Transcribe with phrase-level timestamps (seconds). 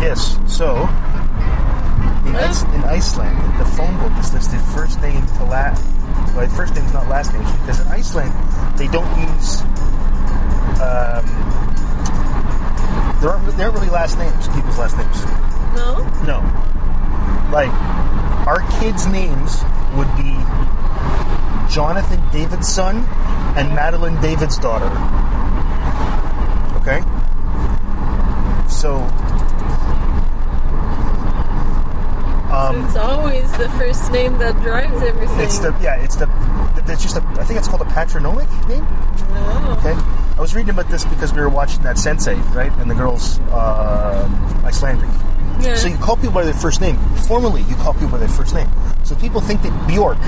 [0.00, 0.38] Yes.
[0.46, 0.76] So
[2.26, 5.84] in, Ice, in Iceland, the phone book is listed first name to last.
[6.36, 8.32] Well, first name's not last name because in Iceland
[8.78, 9.62] they don't use.
[10.80, 11.26] Um,
[13.20, 15.24] there aren't, there aren't really last names, people's last names.
[15.74, 16.04] No?
[16.24, 16.40] No.
[17.50, 17.72] Like,
[18.46, 19.62] our kids' names
[19.96, 20.38] would be
[21.72, 23.04] Jonathan David's son
[23.56, 24.90] and Madeline David's daughter.
[26.86, 27.00] Okay?
[28.68, 28.96] So.
[32.52, 35.40] Um, it's always the first name that drives everything.
[35.40, 36.28] it's the, yeah, it's the,
[36.86, 38.86] it's just a, I think it's called a patronymic name?
[38.86, 39.76] Oh.
[39.78, 39.94] Okay.
[40.36, 42.72] I was reading about this because we were watching that Sense8, right?
[42.72, 44.28] And the girl's uh,
[44.64, 45.08] Icelandic.
[45.60, 45.76] Yeah.
[45.76, 46.96] So you call people by their first name.
[47.26, 48.68] Formally, you call people by their first name.
[49.04, 50.18] So people think that Bjork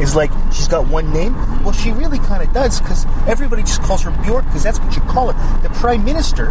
[0.00, 1.34] is like she's got one name.
[1.62, 4.94] Well, she really kind of does because everybody just calls her Bjork because that's what
[4.96, 5.62] you call her.
[5.62, 6.48] The prime minister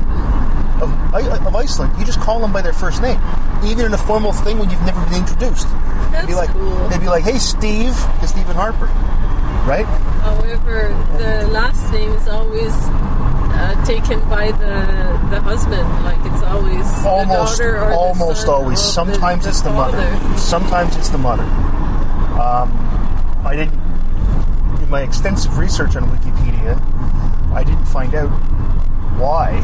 [0.82, 3.20] of, of Iceland, you just call them by their first name,
[3.66, 5.68] even in a formal thing when you've never been introduced.
[5.68, 6.90] That's they'd be like, cool.
[6.90, 8.88] They'd be like, "Hey, Steve," to Stephen Harper,
[9.68, 9.86] right?
[10.22, 12.74] However, the last name is always
[13.54, 15.88] uh, taken by the the husband.
[16.04, 18.80] Like it's always almost the daughter or almost the always.
[18.80, 20.38] sometimes the, it's the mother.
[20.38, 21.44] Sometimes it's the mother.
[22.40, 22.72] Um,
[23.46, 23.74] i didn't
[24.82, 26.80] in my extensive research on wikipedia
[27.54, 28.30] i didn't find out
[29.20, 29.60] why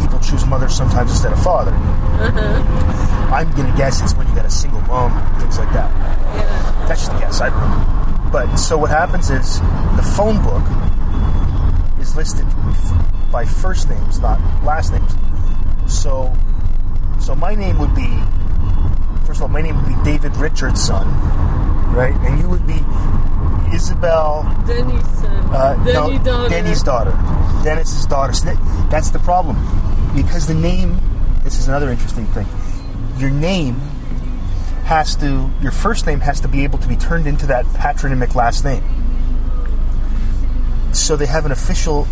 [0.00, 1.72] people choose mother sometimes instead of father.
[1.72, 3.34] Uh-huh.
[3.34, 5.90] i'm gonna guess it's when you got a single mom things like that.
[6.36, 6.86] Yeah.
[6.86, 8.30] that's just a guess i don't know.
[8.30, 9.60] But so what happens is
[9.96, 10.62] the phone book
[12.14, 12.46] is listed
[13.32, 15.14] by first names not last names.
[15.92, 16.34] So
[17.20, 18.08] so my name would be
[19.26, 21.08] first of all my name would be david richardson
[21.94, 22.14] right?
[22.22, 22.80] And you would be
[23.74, 25.54] isabel Denny's son.
[25.54, 26.48] uh, Denny no, daughter.
[26.48, 27.10] denny's daughter.
[27.64, 28.32] Dennis's daughter.
[28.32, 29.56] So that, that's the problem.
[30.14, 30.98] Because the name
[31.42, 32.46] this is another interesting thing.
[33.18, 33.74] Your name
[34.84, 38.34] has to your first name has to be able to be turned into that patronymic
[38.34, 38.82] last name
[40.96, 42.06] so they have an official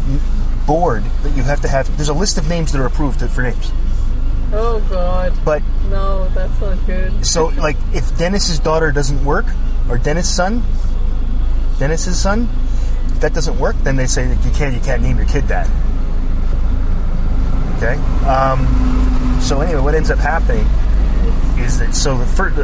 [0.66, 3.42] board that you have to have there's a list of names that are approved for
[3.42, 3.72] names
[4.54, 5.32] Oh God.
[5.46, 7.24] but No, that's not good.
[7.26, 9.46] so like if dennis's daughter doesn't work
[9.88, 10.62] or Dennis's son
[11.78, 12.48] dennis's son
[13.08, 15.66] if that doesn't work then they say you can't you can't name your kid that
[17.78, 17.94] okay
[18.26, 20.66] um, so anyway what ends up happening
[21.64, 22.56] is that so the first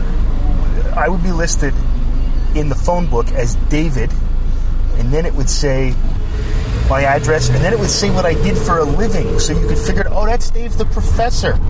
[0.96, 1.74] i would be listed
[2.54, 4.10] in the phone book as david
[4.96, 5.94] and then it would say
[6.88, 9.66] my address and then it would say what i did for a living so you
[9.68, 11.58] could figure out oh that's dave the professor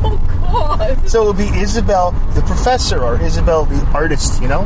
[0.00, 1.08] Oh God.
[1.08, 4.60] so it would be Isabel the professor or Isabel the artist, you know?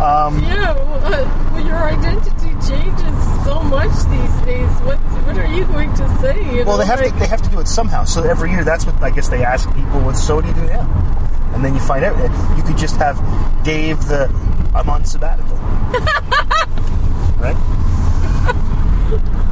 [0.00, 0.72] Um, Yeah.
[1.04, 4.70] Well, well, your identity changes so much these days.
[4.80, 6.40] What What are you going to say?
[6.50, 8.04] You well, know, they have like, to they have to do it somehow.
[8.04, 10.00] So every year, that's what I guess they ask people.
[10.00, 10.80] What so do you do now?
[11.54, 12.16] And then you find out
[12.56, 13.16] you could just have
[13.64, 14.28] Dave the
[14.74, 15.56] I'm on sabbatical,
[17.38, 17.56] right?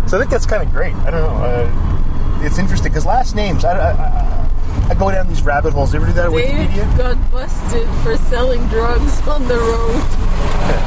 [0.08, 0.94] so I think that's kind of great.
[0.94, 1.44] I don't know.
[1.44, 3.64] Uh, it's interesting because last names.
[3.64, 5.92] I, I, I, I go down these rabbit holes.
[5.92, 6.98] You ever do that at Dave Wikipedia?
[6.98, 10.02] got busted for selling drugs on the road.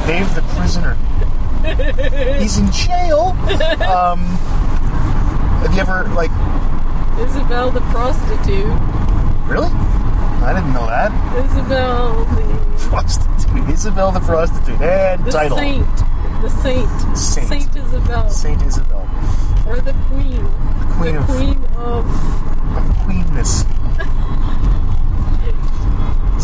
[0.07, 0.95] Dave the prisoner.
[2.39, 3.35] He's in jail.
[3.85, 4.19] Um,
[5.63, 6.29] have you ever like
[7.19, 8.65] Isabel the prostitute.
[9.47, 9.69] really?
[10.43, 11.11] I didn't know that.
[11.45, 13.69] Isabel the, Prostitute.
[13.69, 14.79] Isabel the prostitute.
[14.81, 15.57] And the title.
[15.57, 15.87] saint.
[16.41, 17.17] The saint.
[17.17, 17.75] Saint.
[17.75, 18.29] Isabel.
[18.29, 19.09] Saint Isabel.
[19.67, 20.43] Or the queen.
[20.43, 22.05] The Queen the of queen of
[23.05, 23.65] queenness.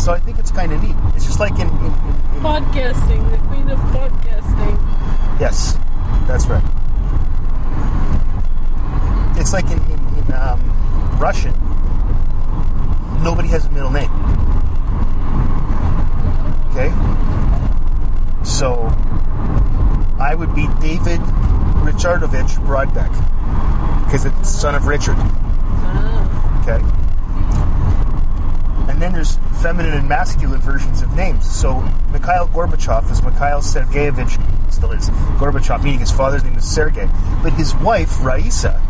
[0.02, 0.96] So I think it's kind of neat.
[1.14, 3.30] It's just like in, in, in, in podcasting.
[3.30, 4.76] The queen of podcasting.
[5.38, 5.78] yes,
[6.26, 6.64] that's right.
[9.38, 10.60] It's like in, in, in um,
[11.20, 11.54] Russian.
[13.22, 14.10] Nobody has a middle name.
[16.72, 16.90] Okay,
[18.44, 18.88] so
[20.22, 21.18] I would be David
[21.82, 23.10] Richardovich Broadbeck
[24.04, 25.16] because it's son of Richard.
[25.18, 26.62] Ah.
[26.62, 26.80] Okay.
[28.88, 31.44] And then there's feminine and masculine versions of names.
[31.50, 31.80] So
[32.12, 35.10] Mikhail Gorbachev is Mikhail Sergeyevich, still is
[35.40, 37.08] Gorbachev, meaning his father's name is Sergey.
[37.42, 38.80] But his wife, Raisa,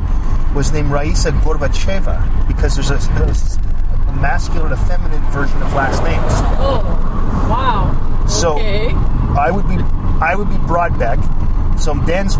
[0.54, 5.72] was named Raisa Gorbacheva because there's a, there's a masculine and a feminine version of
[5.72, 6.32] last names.
[6.60, 6.82] Oh,
[7.48, 8.26] wow.
[8.28, 8.90] So okay.
[9.34, 9.78] I would be
[10.22, 11.18] I would be Broadbeck.
[11.80, 12.36] So Dan's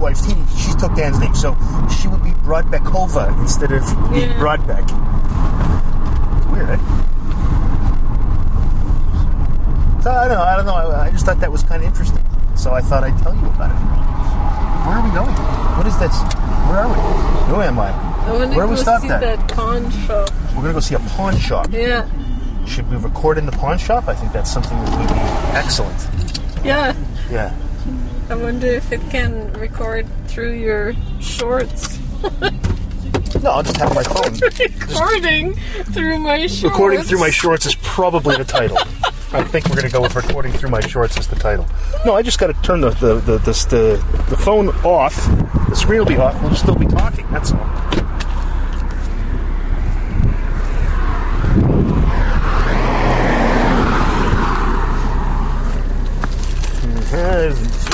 [0.00, 1.34] wife, he, she took Dan's name.
[1.34, 1.54] So
[2.00, 4.38] she would be Broadbeckova instead of being Yeah.
[4.38, 4.84] Broadbeck.
[6.38, 6.78] It's weird, eh?
[10.02, 10.42] So I don't know.
[10.42, 10.74] I don't know.
[10.74, 12.24] I, I just thought that was kind of interesting.
[12.56, 13.76] So I thought I'd tell you about it.
[14.86, 15.34] Where are we going?
[15.76, 16.16] What is this?
[16.68, 16.94] Where are we?
[17.54, 17.90] Who am I?
[17.90, 19.20] I want to Where go we stopped see at?
[19.20, 20.30] that pawn shop.
[20.54, 21.68] We're gonna go see a pawn shop.
[21.70, 22.08] Yeah.
[22.66, 24.08] Should we record in the pawn shop?
[24.08, 25.14] I think that's something that would be
[25.58, 26.64] excellent.
[26.64, 26.94] Yeah.
[27.30, 27.54] Yeah.
[28.28, 31.98] I wonder if it can record through your shorts.
[33.42, 34.34] No, I'll just have my phone.
[34.90, 35.54] Recording
[35.94, 36.62] through my shorts.
[36.64, 38.76] recording through my shorts is probably the title.
[39.32, 41.66] I think we're gonna go with recording through my shorts as the title.
[42.04, 45.14] No, I just got to turn the the, the the the the phone off.
[45.68, 46.42] The screen will be off.
[46.42, 47.26] We'll still be talking.
[47.30, 47.60] That's all.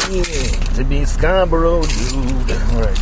[0.06, 2.14] To be Scarborough, dude.
[2.14, 2.97] All right.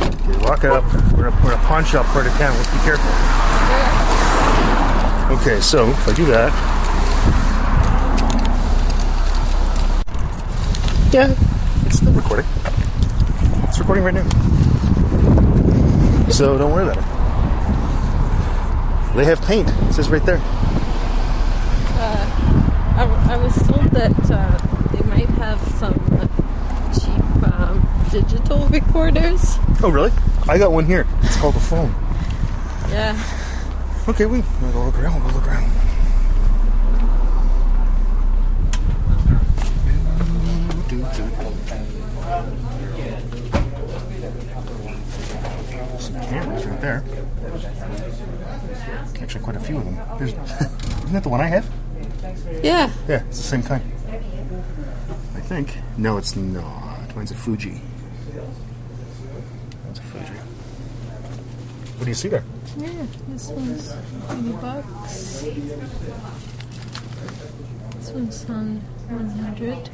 [0.00, 0.82] Okay, lock it up.
[1.12, 2.56] We're gonna, in a pawn shop part of town.
[2.56, 3.10] Let's be careful.
[5.36, 6.52] Okay, so if I do that.
[11.12, 11.34] Yeah,
[11.84, 12.46] it's still recording.
[13.64, 14.26] It's recording right now.
[16.30, 17.04] So don't worry about it.
[19.16, 19.68] They have paint.
[19.68, 20.40] It says right there.
[21.98, 22.26] Uh,
[22.96, 24.67] I, I was told that uh,
[25.18, 25.94] might have some
[26.94, 29.58] cheap um, digital recorders.
[29.82, 30.12] Oh, really?
[30.48, 31.06] I got one here.
[31.22, 31.90] It's called a phone.
[32.90, 33.18] Yeah.
[34.06, 35.20] Okay, we we'll go look around.
[35.20, 35.70] We'll go look around.
[45.98, 47.04] Some cameras right there.
[49.20, 49.98] Actually, quite a few of them.
[50.16, 50.32] There's,
[51.02, 51.68] isn't that the one I have?
[52.62, 52.90] Yeah.
[53.08, 53.97] Yeah, it's the same kind.
[55.48, 55.78] Think.
[55.96, 57.16] No, it's not.
[57.16, 57.80] Mine's a Fuji.
[59.86, 60.34] That's a Fuji.
[61.96, 62.44] What do you see there?
[62.76, 63.06] Yeah.
[63.28, 63.94] This one's
[64.26, 65.40] 20 bucks.
[67.96, 69.88] This one's on 100.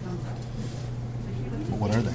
[1.78, 2.14] What are they?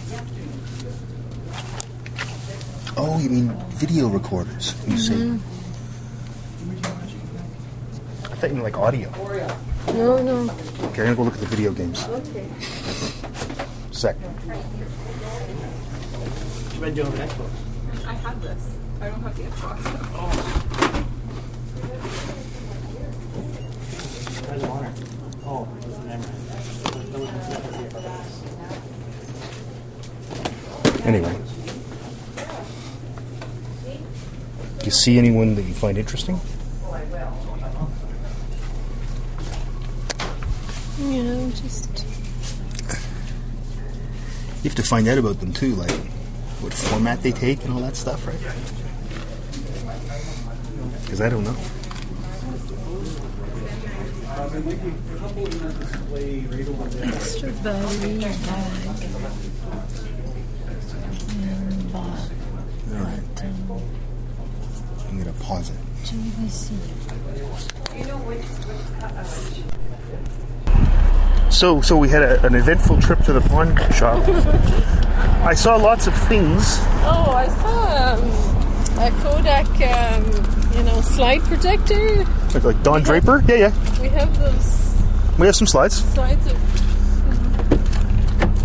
[2.97, 4.75] Oh, you mean video recorders?
[4.85, 5.13] You see?
[5.13, 5.37] Mm-hmm.
[8.25, 9.09] I thought you meant like audio.
[9.87, 10.53] No, no.
[10.89, 12.03] Okay, I'm gonna go look at the video games.
[12.07, 12.45] Okay.
[13.91, 14.15] Sec.
[16.71, 17.29] You've been doing that
[18.05, 18.77] I have this.
[19.01, 19.79] I don't have the Xbox.
[24.49, 24.93] How's your honor?
[25.45, 25.67] Oh,
[26.05, 26.35] never mind.
[27.11, 27.29] That was-
[27.89, 28.13] the other.
[31.05, 31.35] Anyway.
[34.79, 36.39] Do you see anyone that you find interesting?
[40.99, 42.05] Yeah, just.
[44.61, 45.91] You have to find out about them too, like
[46.61, 48.39] what format they take and all that stuff, right?
[51.01, 51.55] Because I don't know.
[57.03, 58.23] Extra battery.
[61.93, 63.43] All right,
[65.09, 65.75] I'm gonna pause it.
[71.49, 74.23] So, so we had a, an eventful trip to the pawn shop.
[75.43, 76.77] I saw lots of things.
[77.03, 78.21] Oh, I saw um,
[78.99, 80.23] a Kodak, um,
[80.77, 82.23] you know, slide projector.
[82.53, 83.43] Like, like Don Draper.
[83.47, 84.01] Yeah, yeah.
[84.01, 85.01] We have those
[85.39, 86.57] We have some slides slides of.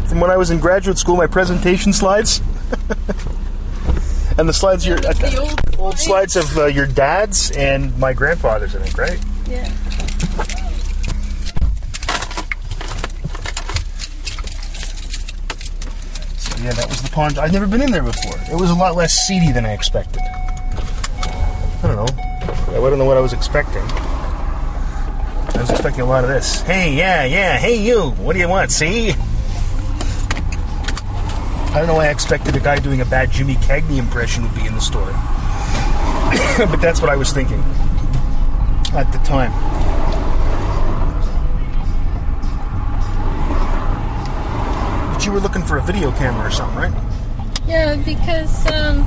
[0.09, 1.17] from when I was in graduate school.
[1.17, 2.41] My presentation slides,
[4.39, 8.13] and the slides your With the old old slides of uh, your dad's and my
[8.13, 8.77] grandfather's.
[8.77, 9.19] I think, right?
[9.49, 9.73] Yeah.
[16.65, 17.39] Yeah, that was the pond.
[17.39, 18.41] I'd never been in there before.
[18.51, 20.23] It was a lot less seedy than I expected.
[20.23, 22.07] I don't know.
[22.69, 23.83] I don't know what I was expecting.
[23.83, 26.63] I was expecting a lot of this.
[26.63, 27.59] Hey, yeah, yeah.
[27.59, 28.13] Hey, you.
[28.13, 28.73] What do you want?
[28.73, 29.11] See?
[31.71, 34.55] I don't know why I expected a guy doing a bad Jimmy Cagney impression would
[34.55, 35.05] be in the store.
[36.67, 37.63] but that's what I was thinking
[38.95, 39.53] at the time.
[45.25, 46.93] But you were looking for a video camera or something, right?
[47.67, 49.05] Yeah, because um,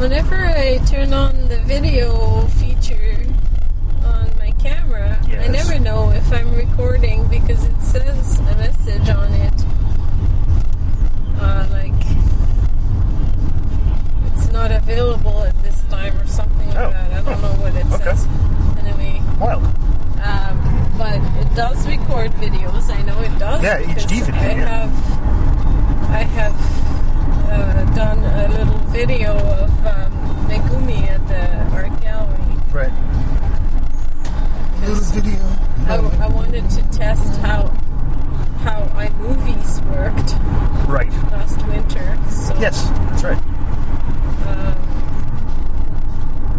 [0.00, 3.24] whenever I turn on the video feature
[4.04, 9.32] on my camera, I never know if I'm recording because it says a message on
[9.32, 9.64] it.
[11.38, 11.92] Uh, like,
[14.34, 16.90] it's not available at this time or something like Oh.
[16.90, 17.12] that.
[17.12, 18.02] I don't know what it Okay.
[18.16, 18.26] says.
[18.84, 19.62] Anyway, Wild.
[20.26, 22.90] Um, but it does record videos.
[22.90, 23.62] I know it does.
[23.62, 24.86] Yeah, because HD video, I yeah.
[24.86, 24.94] have,
[26.10, 26.56] I have
[27.50, 30.12] uh, done a little video of um,
[30.48, 31.42] Megumi at the
[31.76, 32.56] art gallery.
[32.72, 32.92] Right.
[34.80, 35.42] Little video.
[35.88, 37.68] I, I wanted to test how
[38.62, 40.34] how iMovies worked
[40.88, 41.10] Right.
[41.30, 42.18] last winter.
[42.30, 43.38] So, Yes, that's right.
[44.46, 44.74] um,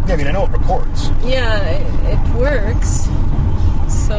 [0.06, 1.10] Yeah, I mean, I know it records.
[1.24, 3.08] yeah, it, it works.
[4.08, 4.16] So,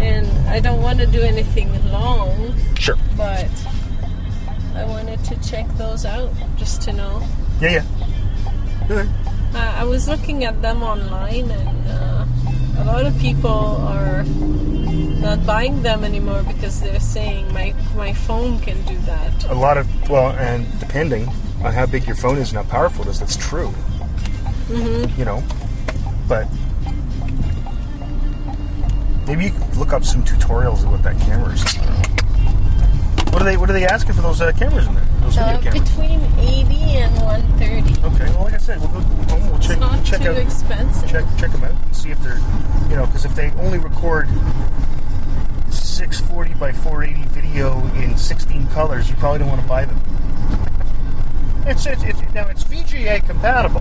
[0.00, 2.96] and I don't want to do anything long, Sure.
[3.16, 3.48] but
[4.74, 7.26] I wanted to check those out just to know.
[7.60, 8.86] Yeah, yeah.
[8.90, 9.08] Okay.
[9.54, 12.26] Uh, I was looking at them online, and uh,
[12.78, 18.60] a lot of people are not buying them anymore because they're saying my my phone
[18.60, 19.48] can do that.
[19.48, 21.26] A lot of, well, and depending
[21.64, 23.72] on how big your phone is and how powerful it is, that's true.
[24.68, 25.18] Mm-hmm.
[25.18, 25.42] You know,
[26.28, 26.46] but
[29.26, 31.64] maybe you could look up some tutorials of what that camera is.
[31.76, 33.32] I don't know.
[33.32, 33.56] What are they?
[33.56, 35.04] What are they asking for those uh, cameras in there?
[35.20, 35.90] Those video Uh, cameras.
[35.90, 38.06] between 80 and 130.
[38.14, 38.30] Okay.
[38.32, 39.50] Well, like I said, we'll go home.
[39.50, 41.10] We'll check It's not check too out expensive.
[41.10, 42.38] check check them out and see if they're
[42.88, 44.28] you know because if they only record
[45.70, 50.00] 640 by 480 video in 16 colors, you probably don't want to buy them.
[51.66, 53.80] It's it's, it's now it's VGA compatible.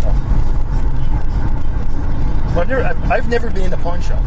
[0.00, 0.08] So,
[2.54, 4.22] well, I've never I've, I've never been in a pawn shop.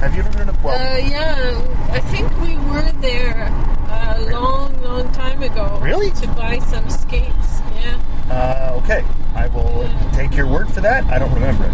[0.00, 0.74] Have you ever been in a well?
[0.74, 3.46] Uh, yeah, I think we were there
[3.88, 5.78] a long, long time ago.
[5.82, 6.10] Really?
[6.12, 7.60] To buy some skates.
[7.74, 7.98] Yeah.
[8.30, 11.04] Uh, okay, I will take your word for that.
[11.04, 11.72] I don't remember it,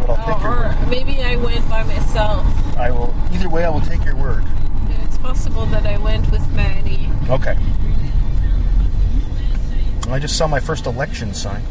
[0.00, 0.88] but I'll take your Or, word.
[0.88, 2.46] maybe I went by myself.
[2.76, 3.14] I will.
[3.32, 4.44] Either way, I will take your word.
[5.04, 7.10] It's possible that I went with Maddie.
[7.28, 7.56] Okay.
[10.10, 11.62] I just saw my first election sign.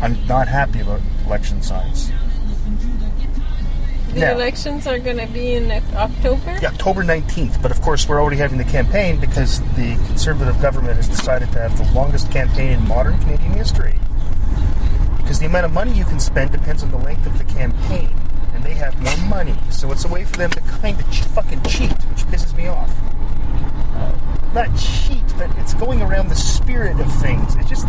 [0.00, 2.10] I'm not happy about election signs.
[4.12, 4.32] The Yeah.
[4.32, 6.58] elections are going to be in October.
[6.62, 10.96] Yeah, October 19th, but of course we're already having the campaign because the Conservative government
[10.96, 13.98] has decided to have the longest campaign in modern Canadian history.
[15.18, 18.08] Because the amount of money you can spend depends on the length of the campaign,
[18.54, 21.20] and they have more money, so it's a way for them to kind of ch-
[21.24, 22.90] fucking cheat, which pisses me off.
[24.56, 27.56] Not cheat, but it's going around the spirit of things.
[27.56, 27.86] It's just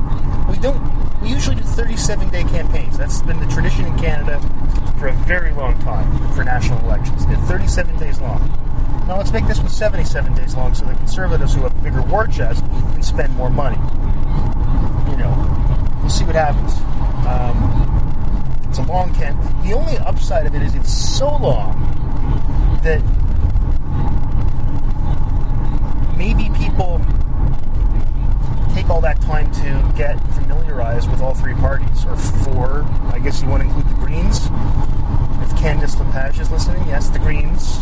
[0.50, 1.22] we don't.
[1.22, 2.98] We usually do 37 day campaigns.
[2.98, 4.42] That's been the tradition in Canada
[5.00, 7.26] for a very long time for national elections.
[7.26, 8.42] They're 37 days long.
[9.08, 12.02] Now let's make this one 77 days long, so the conservatives who have a bigger
[12.02, 13.78] war chest can spend more money.
[15.10, 16.74] You know, we'll see what happens.
[17.26, 19.42] Um, it's a long camp.
[19.64, 21.80] The only upside of it is it's so long
[22.84, 23.02] that
[26.18, 27.00] maybe people
[28.74, 32.84] take all that time to get familiarized with all three parties, or four.
[33.14, 34.46] I guess you want to include the Greens.
[34.46, 37.80] If Candice Lepage is listening, yes, the Greens.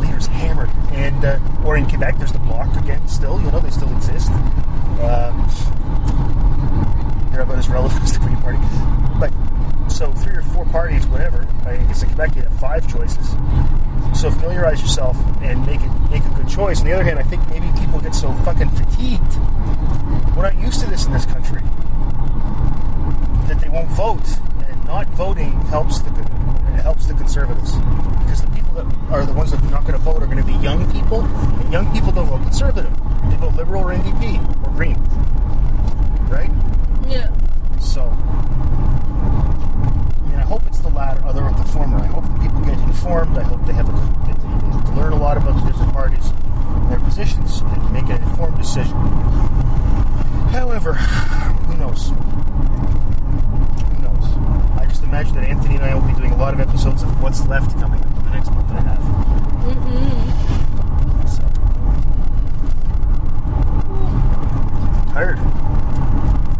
[0.00, 3.06] Leader's hammered, and uh, or in Quebec, there's the Bloc again.
[3.06, 4.30] Still, you know, they still exist.
[5.00, 5.32] Uh,
[7.30, 8.58] they're about as relevant as the Green Party,
[9.20, 9.32] but
[9.92, 11.46] so three or four parties, whatever.
[11.64, 13.30] I guess in Quebec you have five choices.
[14.18, 16.80] So familiarize yourself and make it make a good choice.
[16.80, 19.36] On the other hand, I think maybe people get so fucking fatigued.
[20.36, 21.60] We're not used to this in this country
[23.48, 24.26] that they won't vote,
[24.66, 26.10] and not voting helps the
[26.82, 27.76] helps the conservatives
[28.24, 30.38] because the people that are the ones that are not going to vote are going
[30.38, 32.90] to be young people, and young people don't vote conservative.
[33.30, 34.96] They vote liberal or NDP or Green,
[36.28, 36.50] right?
[37.08, 37.30] Yeah.
[37.78, 38.14] So, I
[40.30, 41.98] mean, I hope it's the latter, other the former.
[41.98, 43.36] I hope people get informed.
[43.38, 43.92] I hope they have a,
[44.26, 44.48] they, they,
[44.90, 48.56] they learn a lot about the different parties, and their positions, and make an informed
[48.58, 48.96] decision.
[50.52, 52.08] However, who knows?
[52.08, 54.24] Who knows?
[54.78, 57.22] I just imagine that Anthony and I will be doing a lot of episodes of
[57.22, 59.02] What's Left coming up in the next month and a half.
[59.64, 61.26] Mm-hmm.
[61.26, 61.42] So.
[65.12, 65.38] Tired.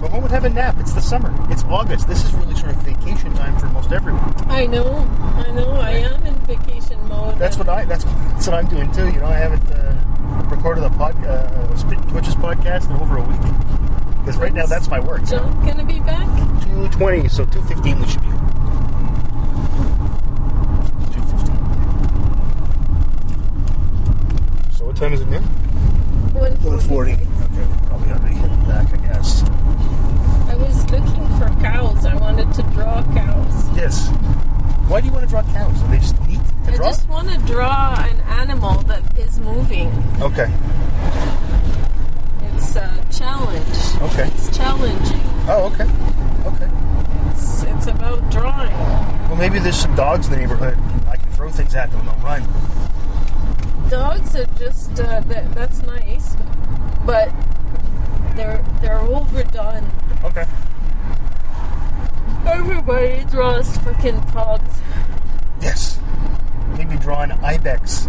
[0.01, 0.77] Go home and have a nap.
[0.81, 1.33] It's the summer.
[1.51, 2.09] It's August.
[2.09, 4.35] This is really sort of vacation time for most everyone.
[4.49, 5.07] I know.
[5.37, 5.71] I know.
[5.73, 7.39] I am in vacation mode.
[7.53, 7.85] That's what I.
[7.85, 9.05] That's, that's what I'm doing too.
[9.13, 9.95] You know, I haven't uh,
[10.51, 11.67] recorded a pod, uh,
[12.09, 13.43] Twitches podcast in over a week
[14.21, 15.23] because right now that's my work.
[15.27, 16.27] John gonna be back?
[16.63, 18.29] Two twenty, so two fifteen we should be.
[21.13, 21.57] Two fifteen.
[24.73, 25.43] So what time is it now?
[26.33, 27.13] One forty.
[27.13, 29.43] Okay, probably to be heading back, I guess.
[30.49, 32.07] I was looking for cows.
[32.07, 33.77] I wanted to draw cows.
[33.77, 34.09] Yes.
[34.89, 35.83] Why do you want to draw cows?
[35.83, 36.17] Are they just
[36.73, 36.87] I draw?
[36.87, 39.89] just want to draw an animal that is moving.
[40.23, 40.51] Okay.
[42.55, 44.03] It's a challenge.
[44.11, 44.29] Okay.
[44.29, 45.21] It's challenging.
[45.49, 45.85] Oh, okay.
[46.49, 46.71] Okay.
[47.33, 48.73] It's, it's about drawing.
[49.29, 50.79] Well, maybe there's some dogs in the neighborhood.
[51.07, 52.43] I can throw things at them and they'll run.
[53.91, 56.37] Dogs are just uh, that, that's nice,
[57.05, 57.31] but
[58.35, 59.91] they're they're overdone.
[60.25, 60.47] Okay.
[62.47, 64.81] Everybody draws freaking dogs.
[65.61, 65.99] Yes.
[67.01, 68.03] Drawn ibex.
[68.03, 68.09] So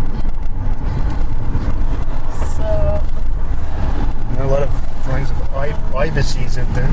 [4.29, 4.69] There are a lot of
[5.05, 6.89] drawings of I- ibises out there.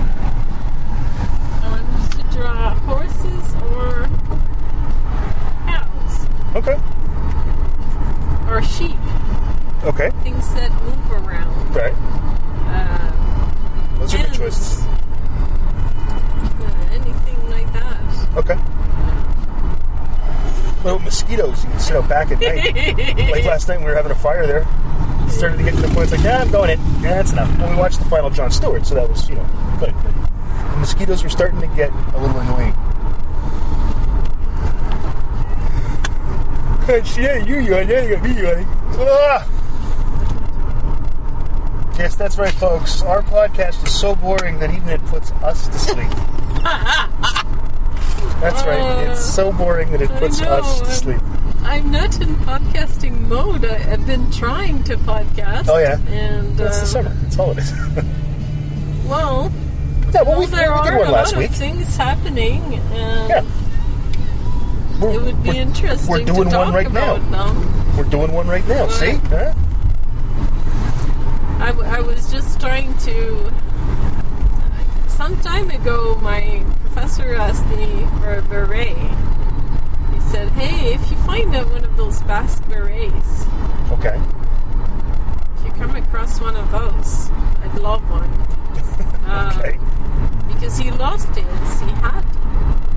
[1.63, 4.09] I wanted to draw horses or
[5.67, 6.79] cows Okay.
[8.49, 8.97] or sheep,
[9.85, 10.11] Okay.
[10.23, 11.75] things that move around.
[11.75, 11.95] Right.
[12.67, 14.85] Um, Those are good hens, choices.
[14.87, 14.89] uh,
[16.93, 17.99] anything like that.
[18.37, 18.59] Okay.
[20.83, 23.31] Well, mosquitoes, you out back at night.
[23.31, 24.65] like last night, we were having a fire there.
[25.29, 26.79] Started to get to the point, it's like, yeah, I'm going in.
[27.03, 27.51] Yeah, that's enough.
[27.59, 29.45] And we watched the final Jon Stewart, so that was, you know,
[29.79, 29.95] good.
[30.03, 32.75] But the mosquitoes were starting to get a little annoying.
[37.17, 38.67] yeah, you yawn, yeah, you got me yawning.
[38.99, 39.47] Ah!
[41.99, 43.03] Yes, that's right, folks.
[43.03, 46.09] Our podcast is so boring that even it puts us to sleep.
[48.41, 49.09] That's right.
[49.09, 51.21] It's so boring that it puts us to sleep.
[51.71, 53.65] I'm not in podcasting mode.
[53.65, 55.69] I, I've been trying to podcast.
[55.69, 55.99] Oh, yeah?
[56.09, 57.15] and It's the um, summer.
[57.23, 57.73] That's all it is.
[59.07, 59.53] Well,
[60.13, 61.51] yeah, well, well, we, there we are did a one last lot week.
[61.51, 63.45] of things happening, and Yeah.
[65.01, 67.17] We're, it would be interesting We're doing to talk one right now.
[67.19, 67.97] them.
[67.97, 68.87] We're doing one right now.
[68.87, 68.93] What?
[68.93, 69.13] See?
[69.15, 69.55] Huh?
[71.61, 73.53] I, w- I was just trying to.
[75.09, 78.97] Some time ago, my professor asked me for a beret.
[80.31, 83.47] Said, "Hey, if you find out one of those Basque berets,
[83.91, 84.17] Okay.
[85.59, 87.31] if you come across one of those,
[87.65, 88.31] I'd love one."
[89.31, 89.79] Um, Okay.
[90.49, 91.81] because he lost his.
[91.81, 92.25] He had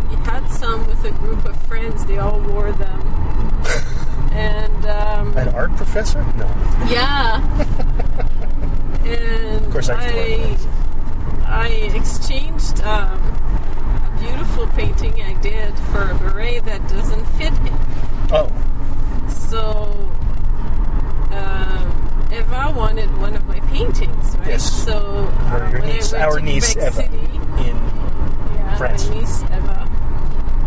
[0.09, 2.05] he had some with a group of friends.
[2.05, 3.01] They all wore them,
[4.31, 6.23] and um, An art professor?
[6.37, 6.47] No.
[6.87, 7.37] yeah.
[9.05, 10.77] and Of course, I used to wear
[11.45, 11.65] I.
[11.65, 13.19] I exchanged um,
[14.53, 17.77] beautiful painting I did for a beret that doesn't fit him.
[18.31, 18.51] Oh.
[19.29, 20.09] So
[21.31, 24.47] um, Eva wanted one of my paintings, right?
[24.49, 24.83] Yes.
[24.83, 27.01] So uh, Your- your when I niece- went our to niece, Quebec Eva.
[27.03, 29.09] City, In yeah, France.
[29.09, 29.89] my niece Eva.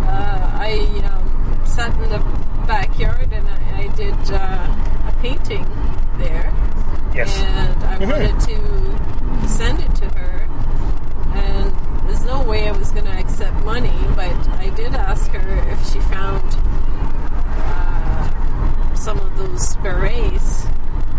[0.03, 2.19] Uh, I um, sat in the
[2.67, 5.65] backyard and I, I did uh, a painting
[6.19, 6.53] there,
[7.15, 7.39] yes.
[7.39, 8.11] and I Mhm.
[8.11, 10.46] wanted to send it to her.
[12.27, 16.01] No way I was going to accept money, but I did ask her if she
[16.01, 16.43] found
[17.57, 20.67] uh, some of those berets.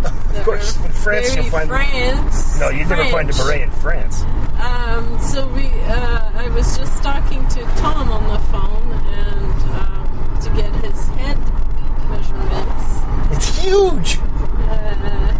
[0.03, 1.69] Of course, in France you'll find.
[1.69, 2.59] France.
[2.59, 4.21] No, you'd never find a beret in France.
[4.59, 10.39] Um, so we, uh, I was just talking to Tom on the phone and um,
[10.41, 11.37] to get his head
[12.09, 14.19] measurements, It's huge.
[14.69, 15.33] uh,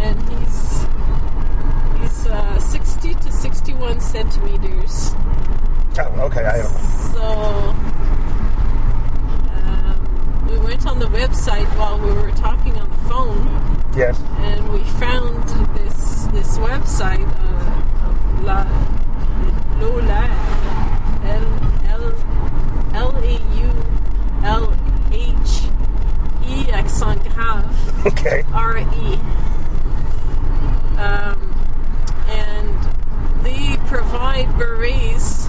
[0.00, 0.84] and he's
[2.60, 5.12] 60 to 61 centimeters.
[5.98, 6.44] Oh, okay.
[6.44, 6.80] I don't know.
[7.12, 7.22] So
[9.66, 13.66] um, we went on the website while we were talking on the phone.
[13.96, 14.20] Yes.
[14.38, 18.64] and we found this this website uh, of La
[19.80, 20.30] Lola
[21.24, 21.46] L
[21.88, 22.14] L
[22.94, 23.70] L A U
[24.44, 24.72] L
[25.10, 25.62] H
[26.46, 28.44] E accent grave Okay.
[28.52, 29.18] R E
[30.98, 31.49] um,
[33.90, 35.46] provide berets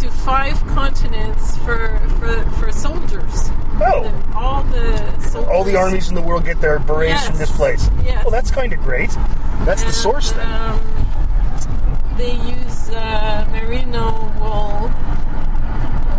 [0.00, 3.48] to five continents for for, for soldiers.
[3.80, 4.02] Oh.
[4.04, 5.50] The- all the soldiers.
[5.50, 7.88] All the armies in the world get their berets from this place.
[8.04, 8.24] Yes.
[8.24, 9.10] Well, that's kind of great.
[9.64, 10.46] That's the source then.
[10.50, 10.80] Um,
[12.18, 14.88] they use uh, merino wool,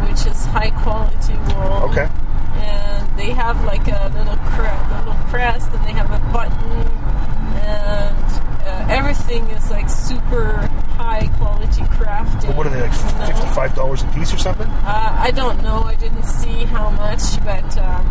[0.07, 1.89] which is high quality wool.
[1.91, 2.09] Okay.
[2.65, 6.71] And they have like a little cre- little crest, and they have a button,
[7.61, 8.22] and
[8.93, 12.55] everything is like super high quality crafted.
[12.55, 12.93] What are they like?
[13.27, 14.67] Fifty-five dollars a piece or something?
[14.67, 15.81] Uh, I don't know.
[15.83, 18.05] I didn't see how much, but um,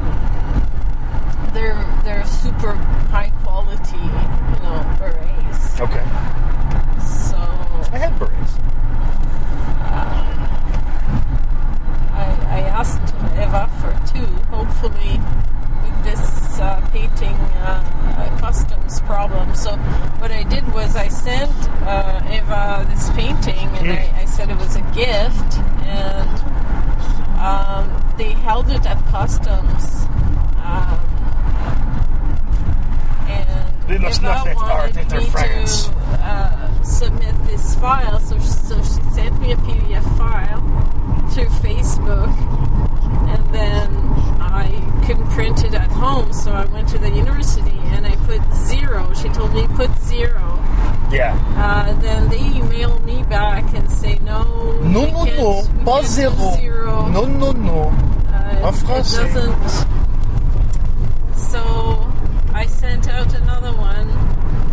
[1.54, 2.72] they're they're super
[3.14, 5.80] high quality, you know, berets.
[5.80, 6.04] Okay.
[7.00, 7.38] So
[7.92, 8.52] I had berets.
[12.12, 14.26] I, I asked Eva for two.
[14.50, 15.20] Hopefully,
[15.82, 19.54] with this uh, painting uh, customs problem.
[19.54, 19.70] So
[20.20, 21.50] what I did was I sent
[21.82, 23.98] uh, Eva this painting, and Mm.
[23.98, 25.50] I, I said it was a gift,
[26.06, 26.34] and
[27.48, 27.84] um,
[28.18, 29.84] they held it at customs.
[30.70, 30.98] Um,
[33.88, 35.86] We must not let art wanted enter me France.
[35.86, 40.60] to uh, submit this file, so she, so she sent me a PDF file
[41.30, 42.32] through Facebook,
[43.28, 43.90] and then
[44.40, 48.40] I couldn't print it at home, so I went to the university and I put
[48.54, 49.12] zero.
[49.14, 50.58] She told me put zero.
[51.10, 51.36] Yeah.
[51.56, 54.44] Uh, then they email me back and say no.
[54.82, 55.62] No, no, no.
[55.84, 56.56] Pas zéro.
[56.56, 57.08] zero.
[57.08, 57.90] No, no, no.
[58.28, 58.82] Uh, En it
[62.54, 64.08] I sent out another one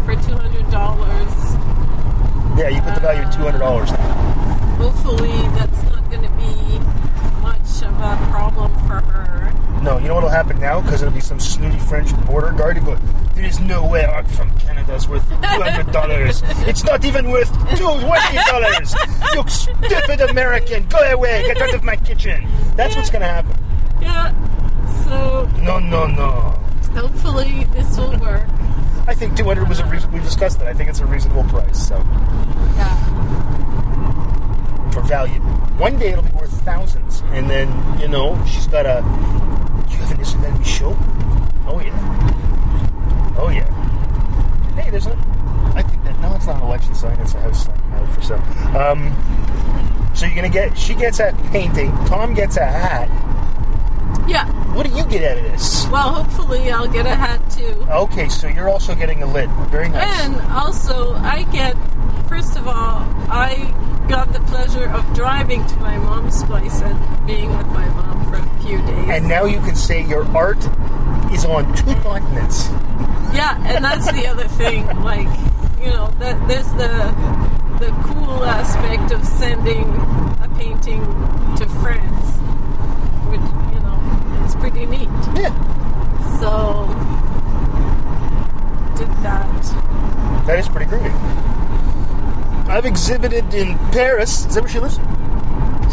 [0.05, 2.57] for $200.
[2.57, 3.95] Yeah, you put the value at $200.
[4.77, 6.79] Hopefully, that's not going to be
[7.41, 9.53] much of a problem for her.
[9.81, 10.81] No, you know what'll happen now?
[10.81, 12.99] Because it'll be some snooty French border guard who goes,
[13.33, 16.67] There's no way I'm from Canada's worth $200.
[16.67, 19.35] it's not even worth $220.
[19.35, 20.85] you stupid American.
[20.89, 21.43] Go away.
[21.45, 22.45] Get out of my kitchen.
[22.75, 22.99] That's yeah.
[22.99, 23.55] what's going to happen.
[24.01, 24.33] Yeah.
[25.05, 25.47] So.
[25.63, 26.58] No, no, no
[26.95, 28.47] hopefully this will work.
[29.07, 30.11] I think two hundred was a reason.
[30.11, 30.67] We discussed that.
[30.67, 31.87] I think it's a reasonable price.
[31.87, 31.97] So
[32.75, 32.95] Yeah.
[34.91, 35.39] for value,
[35.77, 37.67] one day it'll be worth thousands, and then
[37.99, 39.01] you know she's got a.
[39.89, 40.95] You have an Isabelle show?
[41.67, 43.35] Oh yeah.
[43.37, 43.67] Oh yeah.
[44.75, 45.11] Hey, there's a.
[45.75, 47.19] I think that no, it's not an election sign.
[47.19, 48.77] It's a house sign out for sale.
[48.77, 50.77] Um, so you're gonna get.
[50.77, 51.91] She gets a painting.
[52.05, 53.09] Tom gets a hat.
[54.29, 54.45] Yeah.
[54.75, 55.87] What do you get out of this?
[55.87, 57.85] Well, hopefully I'll get a hat too.
[57.89, 59.49] Okay, so you're also getting a lid.
[59.71, 60.21] Very nice.
[60.21, 61.75] And also, I get,
[62.27, 63.73] first of all, I
[64.07, 68.37] got the pleasure of driving to my mom's place and being with my mom for
[68.37, 69.09] a few days.
[69.09, 70.57] And now you can say your art
[71.33, 72.69] is on two continents.
[73.33, 74.85] yeah, and that's the other thing.
[75.01, 75.27] Like,
[75.81, 79.87] you know, that there's the the cool aspect of sending
[80.43, 80.99] a painting
[81.57, 82.27] to France,
[83.29, 83.39] which
[83.73, 85.09] you know, it's pretty neat.
[85.35, 85.53] Yeah.
[86.39, 86.85] So,
[88.97, 90.45] did that.
[90.47, 91.13] That is pretty groovy.
[92.69, 94.45] I've exhibited in Paris.
[94.45, 94.95] Is that where she lives?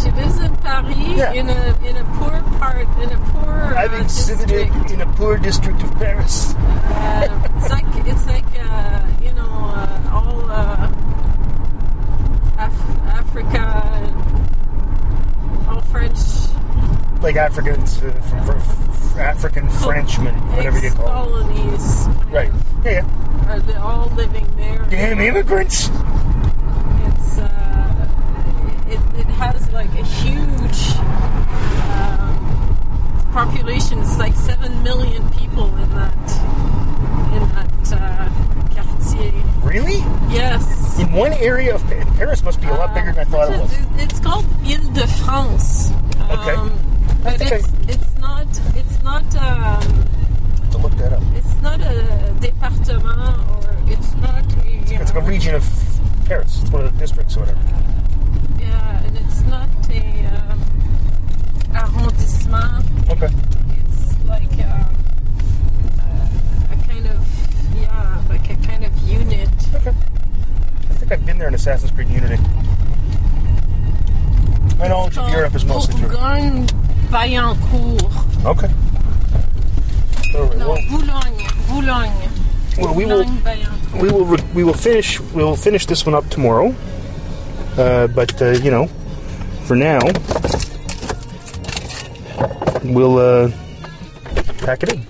[0.02, 1.32] She lives in Paris Yeah.
[1.32, 4.90] in a in a poor part in a poor I've uh, exhibited district.
[4.90, 6.54] in a poor district of Paris.
[6.54, 10.92] Uh, it's like it's like uh, you know uh, all uh,
[12.58, 13.64] Af- Africa,
[15.70, 16.18] all French
[17.26, 21.56] Like Africans, uh, from, from, African Frenchmen, whatever you call them.
[21.56, 22.06] colonies.
[22.30, 22.52] Right.
[22.84, 23.52] Yeah, yeah.
[23.52, 24.86] Are they all living there?
[24.88, 25.88] Damn immigrants.
[25.88, 28.08] It's uh,
[28.86, 30.96] it, it has like a huge
[31.98, 33.98] um, population.
[33.98, 36.14] It's like seven million people in that
[37.34, 38.28] in that uh,
[38.84, 39.32] quartier.
[39.64, 39.98] Really?
[40.32, 41.00] Yes.
[41.00, 43.78] In one area of Paris must be a lot bigger than I thought it was.
[43.96, 45.90] It's, called Ile de France.
[46.30, 46.52] Okay.
[46.52, 46.95] Um,
[47.26, 50.04] but think it's, it's not it's not um,
[50.72, 51.22] To look that up.
[51.34, 55.64] it's not a département or it's not you It's like a region of
[56.26, 56.60] Paris.
[56.62, 57.60] It's one of the districts or whatever.
[58.60, 60.60] yeah and it's not a um,
[61.74, 63.28] arrondissement Okay.
[63.78, 64.96] it's like um,
[66.00, 67.26] a, a kind of
[67.80, 69.90] yeah like a kind of unit Okay.
[69.90, 72.42] I think I've been there in Assassin's Creed Unity.
[74.78, 76.08] My knowledge of Europe is mostly through.
[76.08, 76.66] Bourgogne
[77.10, 78.02] Vaillancourt
[78.46, 78.70] Okay.
[80.34, 82.30] All right, no well, Boulogne Boulogne
[82.78, 83.24] well, we will
[84.00, 86.74] we will re- we will finish we will finish this one up tomorrow.
[87.78, 88.86] Uh, but uh, you know,
[89.64, 89.98] for now,
[92.84, 93.50] we'll uh,
[94.58, 95.06] pack it in.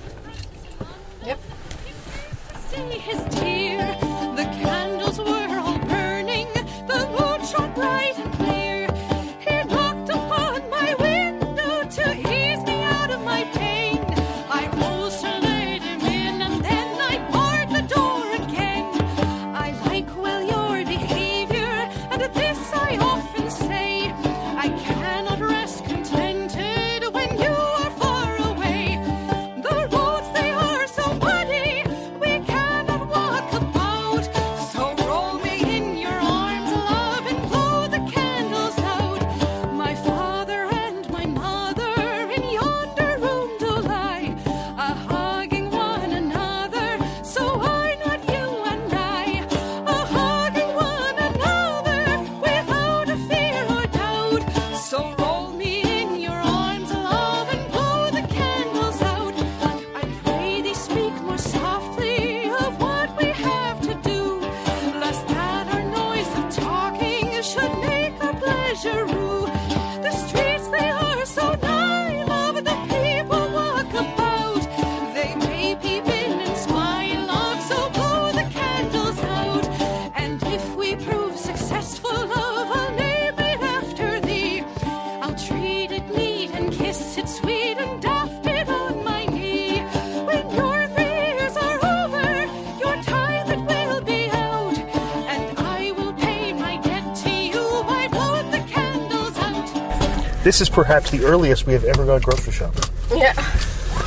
[100.57, 102.83] This is perhaps the earliest we have ever gone grocery shopping.
[103.15, 103.35] Yeah.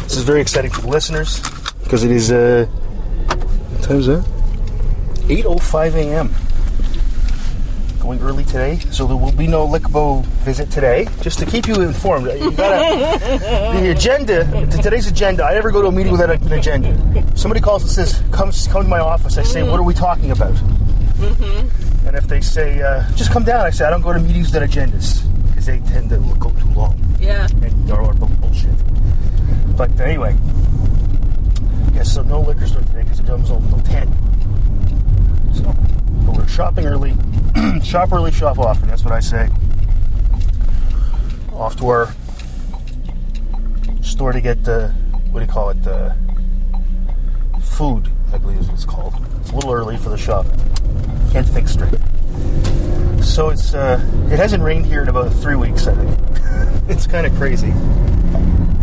[0.01, 1.39] This is very exciting for the listeners
[1.83, 4.25] because it is uh, what time is that?
[5.27, 6.33] 8:05 a.m.
[8.01, 11.07] going early today, so there will be no Lickbo visit today.
[11.21, 13.19] Just to keep you informed, you gotta,
[13.79, 14.45] the agenda,
[14.81, 15.43] today's agenda.
[15.43, 17.37] I never go to a meeting without an agenda.
[17.37, 20.31] Somebody calls and says, "Come, come to my office." I say, "What are we talking
[20.31, 20.59] about?"
[22.07, 24.51] And if they say, uh, "Just come down," I say, "I don't go to meetings
[24.51, 25.28] without agendas
[25.59, 27.45] because they tend to go too long Yeah.
[27.61, 28.71] and they're all bullshit."
[29.75, 30.35] But anyway,
[31.93, 32.13] yes.
[32.13, 34.07] So no liquor store today because it comes open until ten.
[35.53, 35.63] So,
[36.25, 37.13] but we're shopping early.
[37.83, 38.87] shop early, shop often.
[38.87, 39.49] That's what I say.
[41.53, 42.13] Off to our
[44.01, 44.89] store to get the
[45.31, 45.83] what do you call it?
[45.83, 46.15] The
[47.61, 49.13] food, I believe is what it's called.
[49.41, 50.45] It's a little early for the shop.
[51.31, 51.93] Can't think straight.
[53.21, 53.99] So it's uh,
[54.31, 55.87] it hasn't rained here in about three weeks.
[55.87, 57.71] I think it's kind of crazy,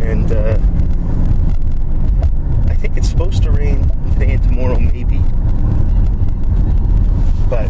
[0.01, 0.59] and uh,
[2.71, 5.21] I think it's supposed to rain today and tomorrow, maybe
[7.49, 7.69] but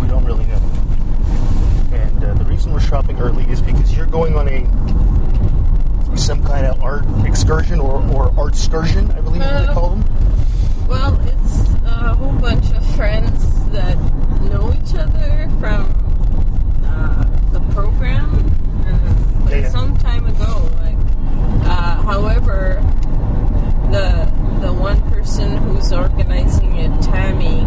[0.00, 0.60] we don't really know.
[1.92, 4.64] And uh, the reason we're shopping early is because you're going on a
[6.18, 10.04] some kind of art excursion or, or art excursion, I believe they call them.
[10.88, 13.96] Well, it's a whole bunch of friends that
[14.50, 15.84] know each other from
[16.84, 18.30] uh, the program
[18.86, 18.90] uh,
[19.50, 20.68] like Yeah, some time ago.
[20.82, 20.96] Like,
[21.66, 22.80] uh, however,
[23.90, 24.30] the
[24.60, 27.66] the one person who's organizing it, Tammy,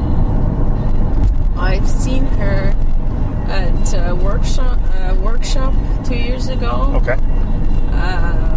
[1.59, 2.73] I've seen her
[3.47, 5.73] at a workshop uh, workshop
[6.05, 7.15] two years ago Okay.
[7.93, 8.55] uh,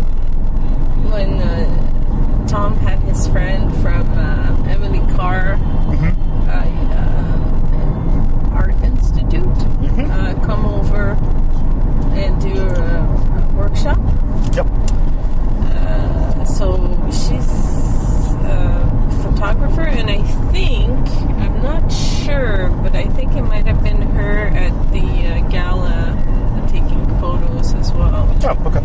[1.12, 5.58] when uh, Tom had his friend from uh, Emily Carr
[5.90, 6.12] Mm-hmm.
[6.50, 9.44] uh, uh, Art Institute
[9.80, 10.10] Mhm.
[10.10, 11.16] uh, come over
[12.30, 13.98] and do a, a workshop.
[14.54, 14.66] Yep.
[15.74, 16.66] Uh, so
[17.10, 17.50] she's
[18.44, 20.98] a photographer, and I think
[21.40, 26.16] I'm not sure, but I think it might have been her at the uh, gala
[26.70, 28.26] taking photos as well.
[28.44, 28.84] Oh, okay.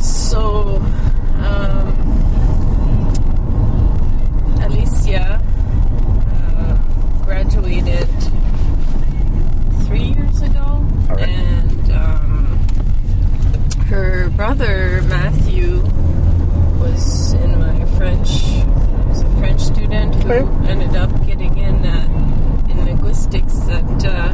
[0.00, 0.76] So,
[1.42, 1.88] um,
[4.62, 5.40] Alicia
[6.30, 8.08] uh, graduated
[9.86, 10.60] three years ago,
[11.10, 11.28] All right.
[11.28, 12.58] and um,
[13.86, 15.80] her brother Matthew
[16.78, 18.42] was in my French.
[19.08, 20.68] Was a French student who Okay.
[20.70, 24.32] ended up getting in uh, in linguistics at uh,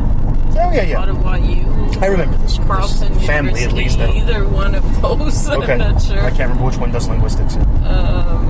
[0.57, 0.99] Oh yeah, yeah.
[1.01, 1.67] Ottawa U.
[2.01, 2.57] I remember this.
[2.59, 3.99] this Carleton family at least.
[3.99, 5.49] University, Either one of those.
[5.49, 5.73] Okay.
[5.73, 6.19] I'm not sure.
[6.21, 7.57] I can't remember which one does linguistics.
[7.57, 8.47] Um,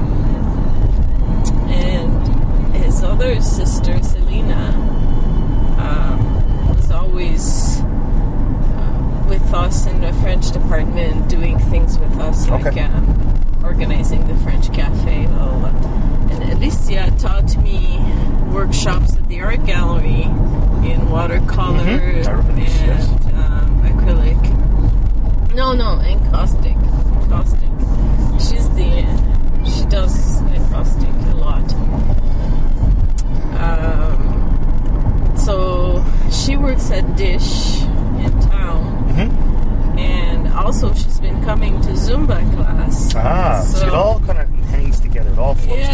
[1.69, 4.71] and his other sister, Selena,
[5.79, 12.67] um, was always uh, with us in the French department, doing things with us, like
[12.67, 12.83] Okay.
[12.83, 15.27] um, organizing the French cafe.
[16.53, 17.99] Alicia taught me
[18.53, 20.23] workshops at the art gallery
[20.89, 22.55] in watercolor Mhm.
[22.57, 23.09] This, and yes.
[23.35, 25.55] um, acrylic.
[25.55, 26.77] No, no, encaustic.
[27.23, 27.71] Encaustic.
[28.41, 29.05] She's the
[29.65, 31.73] she does encaustic a lot.
[33.59, 38.83] Um, so she works at Dish in town,
[39.15, 39.99] Mm-hmm.
[39.99, 43.15] and also she's been coming to Zumba class.
[43.17, 45.31] Ah, so, it all kind of hangs together.
[45.31, 45.94] It all flows yeah.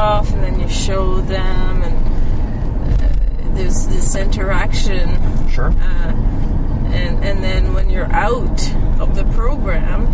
[0.00, 3.86] Creating, and then you bring your stuff, and then you show them, and uh, there's
[3.88, 5.08] this interaction
[5.50, 5.70] Sure.
[5.70, 6.12] uh,
[6.92, 10.06] and and then when you're out of the program,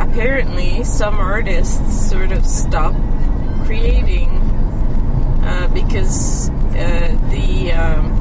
[0.00, 2.94] apparently some artists sort of stop
[3.64, 4.28] creating
[5.44, 8.20] uh, because uh, the um,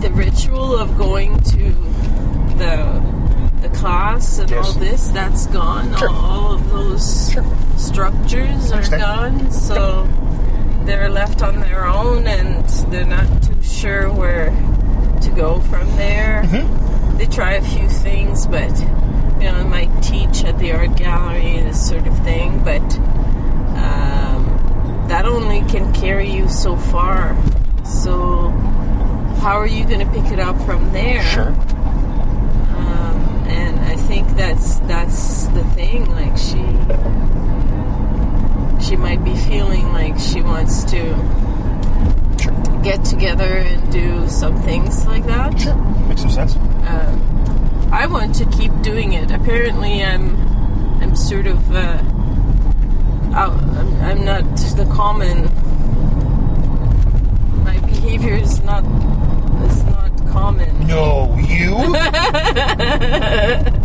[0.00, 1.72] the ritual of going to
[2.58, 3.02] the
[3.62, 4.66] the class and Yes.
[4.66, 5.96] all this that's gone.
[5.96, 6.08] Sure.
[6.10, 7.44] All, all of those Sure.
[7.76, 9.50] Structures are gone.
[9.50, 10.08] So
[10.84, 14.50] they're left on their own and they're not too sure where
[15.22, 16.42] to go from there.
[16.44, 17.18] Mm-hmm.
[17.18, 18.78] They try a few things, but
[19.40, 22.82] you know, might teach at the art gallery, this sort of thing, but
[23.76, 27.36] um, that only can carry you so far.
[27.84, 28.48] So,
[29.40, 31.22] how are you going to pick it up from there?
[31.22, 31.48] Sure.
[32.78, 36.10] Um, and I think that's that's the thing.
[36.10, 36.56] Like she,
[38.86, 41.02] she might be feeling like she wants to
[42.40, 42.52] Sure.
[42.82, 45.58] get together and do some things like that.
[45.60, 45.74] Sure.
[46.08, 46.56] Makes some sense.
[46.56, 49.30] Um, I want to keep doing it.
[49.30, 50.36] Apparently, I'm
[51.02, 51.98] I'm sort of uh,
[53.34, 54.44] I'm, I'm not
[54.76, 55.44] the common.
[57.64, 58.84] My behavior is not
[59.70, 60.86] is not common.
[60.86, 61.74] No, you.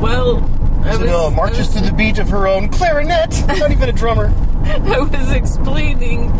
[0.00, 0.38] Well,
[0.84, 3.44] I was, Zanilla I marches was- to the beat of her own clarinet.
[3.48, 4.32] Not even a drummer.
[4.64, 6.30] I was explaining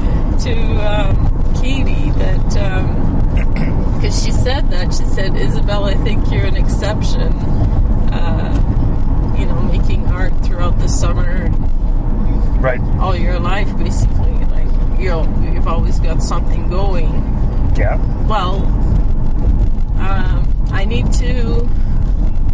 [0.40, 0.52] to
[0.86, 2.44] um, Katie that
[3.94, 7.32] because she said that she said Isabel, I think you're an exception.
[8.12, 11.48] Uh, you know, making art throughout the summer,
[12.60, 12.80] Right.
[13.00, 14.32] all your life, basically.
[14.46, 17.06] Like you know, you've always got something going.
[17.76, 17.96] Yeah.
[18.26, 18.64] Well,
[19.98, 21.68] um, I need to.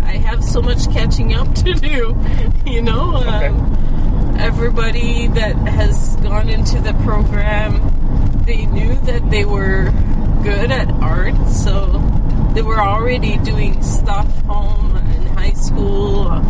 [0.05, 2.17] I have so much catching up to do.
[2.67, 3.17] You know.
[3.19, 3.49] Okay.
[3.49, 9.91] Um, everybody that has gone into the program, they knew that they were
[10.43, 11.87] good at art, so
[12.55, 16.41] they were already doing stuff home in high school, uh,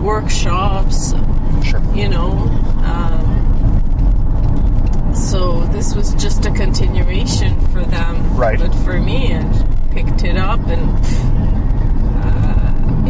[0.00, 1.12] workshops,
[1.64, 1.80] Sure.
[1.94, 2.32] you know.
[2.84, 3.26] Um,
[5.14, 8.36] so this was just a continuation for them.
[8.36, 8.58] Right.
[8.58, 9.42] But for me, I
[9.92, 10.98] picked it up and,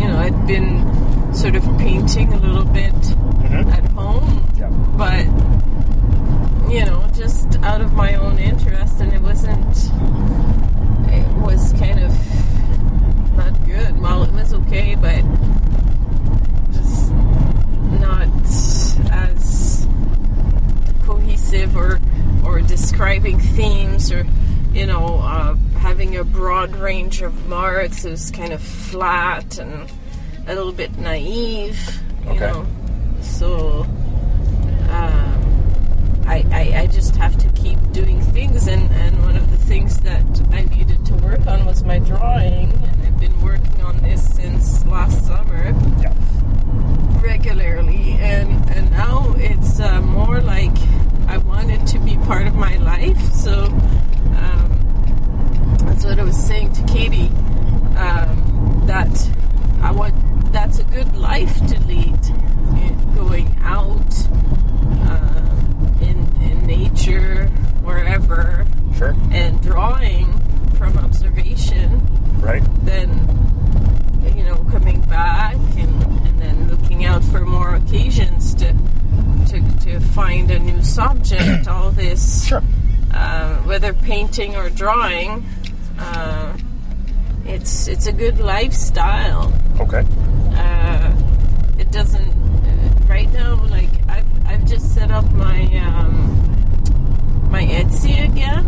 [0.01, 3.71] you know, I'd been sort of painting a little bit Mhm.
[3.73, 4.69] at home, Yeah.
[4.97, 5.27] but,
[6.73, 9.91] you know, just out of my own interest, and it wasn't,
[11.13, 12.13] it was kind of
[13.37, 14.01] not good.
[14.01, 15.23] Well, it was okay, but
[16.73, 17.13] just
[18.01, 18.29] not
[19.13, 19.87] as
[21.05, 22.01] cohesive or
[22.45, 24.25] or describing themes or
[24.73, 28.05] you know uh, having a broad range of marks.
[28.05, 29.91] It was kind of flat and
[30.47, 31.79] a little bit naive,
[32.25, 32.39] you Okay.
[32.41, 32.67] know.
[33.21, 33.87] So
[34.91, 39.57] um, I, I I just have to keep doing things, and and one of the
[39.59, 43.97] things that I needed to work on was my drawing, and I've been working on
[43.99, 46.15] this since last summer Yeah.
[47.23, 50.77] regularly and and now it's uh, more like
[51.29, 53.67] I want it to be part of my life so
[54.37, 57.29] um, that's what I was saying to Katie
[57.97, 59.31] um, that
[59.83, 60.15] I want
[60.53, 62.19] that's a good life to lead
[63.15, 64.29] going out
[65.09, 65.57] uh,
[66.01, 67.47] in, in nature
[67.83, 68.67] wherever
[68.97, 69.15] Sure.
[69.31, 70.27] and drawing
[70.77, 72.01] from observation
[72.41, 72.63] Right.
[72.85, 73.11] then
[74.37, 78.75] you know coming back and, and then looking out for more occasions to
[79.49, 82.63] to, to find a new subject all this Sure.
[83.13, 85.45] Uh, whether painting or drawing
[85.99, 86.57] uh,
[87.45, 90.05] it's it's a good lifestyle Okay.
[90.55, 91.13] uh,
[91.79, 98.25] it doesn't uh, right now like I've, I've just set up my um, my Etsy
[98.25, 98.65] again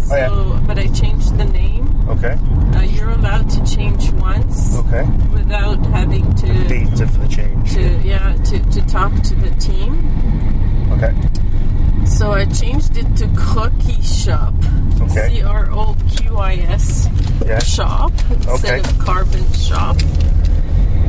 [0.00, 0.64] so Oh, yeah.
[0.66, 2.36] but I changed the name Okay.
[2.76, 5.04] uh, you're allowed to change once Okay.
[5.34, 7.72] without having to, Date of the change.
[7.74, 9.92] to yeah to, to talk to the team.
[10.92, 11.12] Okay.
[12.06, 14.54] So I changed it to Croquis Shop.
[15.02, 15.28] Okay.
[15.36, 17.08] C R O Q I S
[17.44, 17.58] Yeah.
[17.58, 18.78] shop instead Okay.
[18.80, 19.96] of Carbon Shop.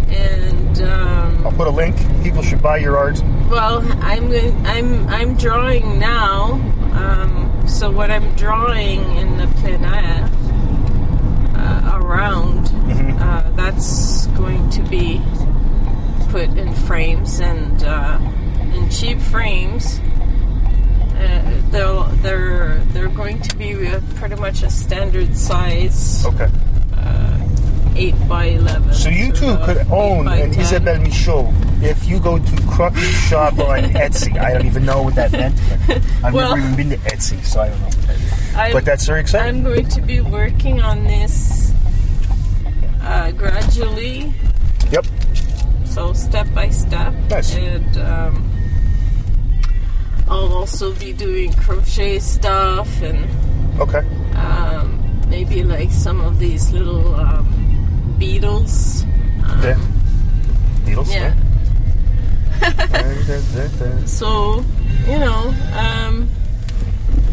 [0.10, 1.96] And I'll um, put a link.
[2.24, 3.22] People should buy your art.
[3.50, 4.32] well, I'm
[4.66, 6.54] I'm I'm drawing now.
[6.94, 10.30] Um, so what I'm drawing in the plein air
[11.56, 13.22] uh, around, Mm-hmm.
[13.22, 15.22] uh, that's going to be
[16.32, 18.18] put in frames and uh,
[18.74, 20.00] in cheap frames.
[21.18, 26.48] Uh, they'll, they're they're going to be uh, pretty much a standard size Okay.
[27.96, 28.94] eight by eleven.
[28.94, 30.60] So you two about could own an 10.
[30.62, 31.52] Isabelle Michaud
[31.82, 34.38] if you go to Crook Shop on Etsy.
[34.40, 35.56] I don't even know what that meant.
[35.88, 38.60] But I've Well- never even been to Etsy, so I don't know.
[38.60, 39.58] I'm- But that's very exciting.
[39.58, 41.74] I'm going to be working on this
[43.02, 44.34] uh, gradually,
[44.92, 45.06] Yep.
[45.86, 47.14] so step by step.
[47.30, 47.56] Nice.
[47.56, 48.50] And um,
[50.30, 53.28] I'll also be doing crochet stuff and
[53.80, 54.00] Okay.
[54.36, 55.00] um,
[55.30, 59.06] maybe like some of these little um, beetles.
[60.86, 61.12] Needles.
[61.14, 61.34] Yeah.
[61.34, 61.44] yeah.
[64.08, 64.64] So,
[65.08, 66.30] you know, um,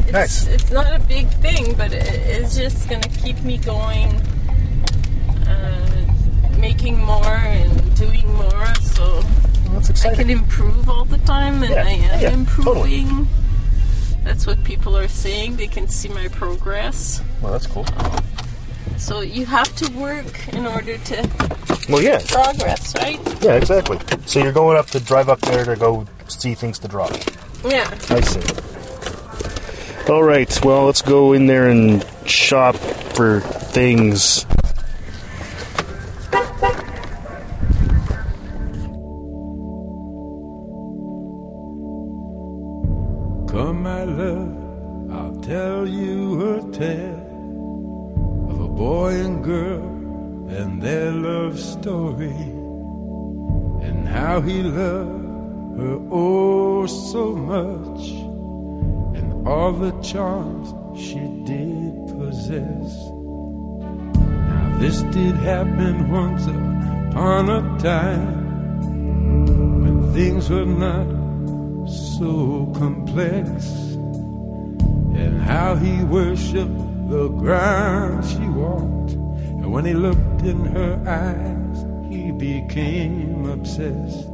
[0.00, 0.46] it's, Nice.
[0.46, 4.12] it's not a big thing, but it, it's just going to keep me going,
[5.46, 6.14] uh,
[6.58, 8.74] making more and doing more.
[8.82, 9.22] So
[9.74, 13.28] That's I can improve all the time, and Yeah, I am yeah, improving.
[14.24, 15.56] That's what people are saying.
[15.56, 17.20] They can see my progress.
[17.42, 17.86] Well, that's cool.
[18.96, 21.30] So you have to work in order to
[21.88, 22.20] Well, yeah.
[22.26, 23.20] progress, right?
[23.42, 23.98] Yeah, exactly.
[24.26, 27.12] So you're going up to drive up there to go see things to drop.
[27.64, 27.90] Yeah.
[28.10, 28.40] I see.
[30.10, 30.64] All right.
[30.64, 34.46] Well, let's go in there and shop for things.
[54.46, 58.10] He loved her oh so much,
[59.18, 62.90] and all the charms she did possess.
[64.18, 68.44] Now, this did happen once upon a time
[69.82, 71.08] when things were not
[71.88, 73.66] so complex
[75.16, 81.84] and how he worshiped the ground she walked and when he looked in her eyes
[82.10, 84.33] he became obsessed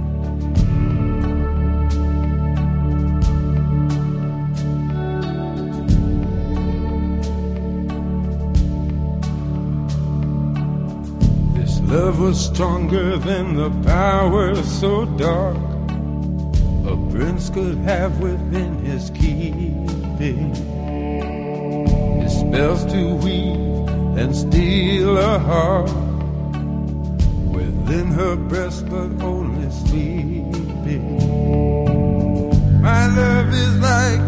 [11.91, 15.57] Love was stronger than the power so dark
[16.87, 20.55] a prince could have within his keeping.
[22.21, 25.91] His spells to weave and steal a heart
[27.57, 31.17] within her breast, but only sleeping.
[32.81, 34.21] My love is like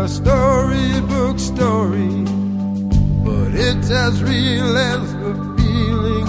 [0.00, 2.24] a storybook story,
[3.24, 5.17] but it's as real as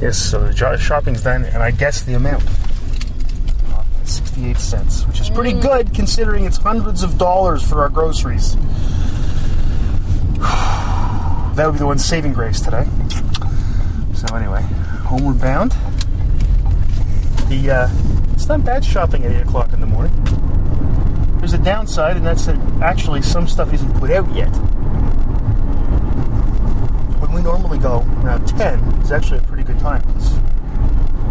[0.00, 2.44] Yes, so the shopping's done, and I guess the amount.
[4.04, 8.54] 68 cents, which is pretty good considering it's hundreds of dollars for our groceries.
[10.36, 12.86] that would be the one saving grace today.
[14.14, 14.62] So, anyway,
[15.04, 15.72] homeward bound.
[17.48, 20.12] The uh, It's not bad shopping at 8 o'clock in the morning.
[21.38, 24.50] There's a downside, and that's that actually some stuff isn't put out yet.
[27.20, 29.55] When we normally go around 10, is actually a pretty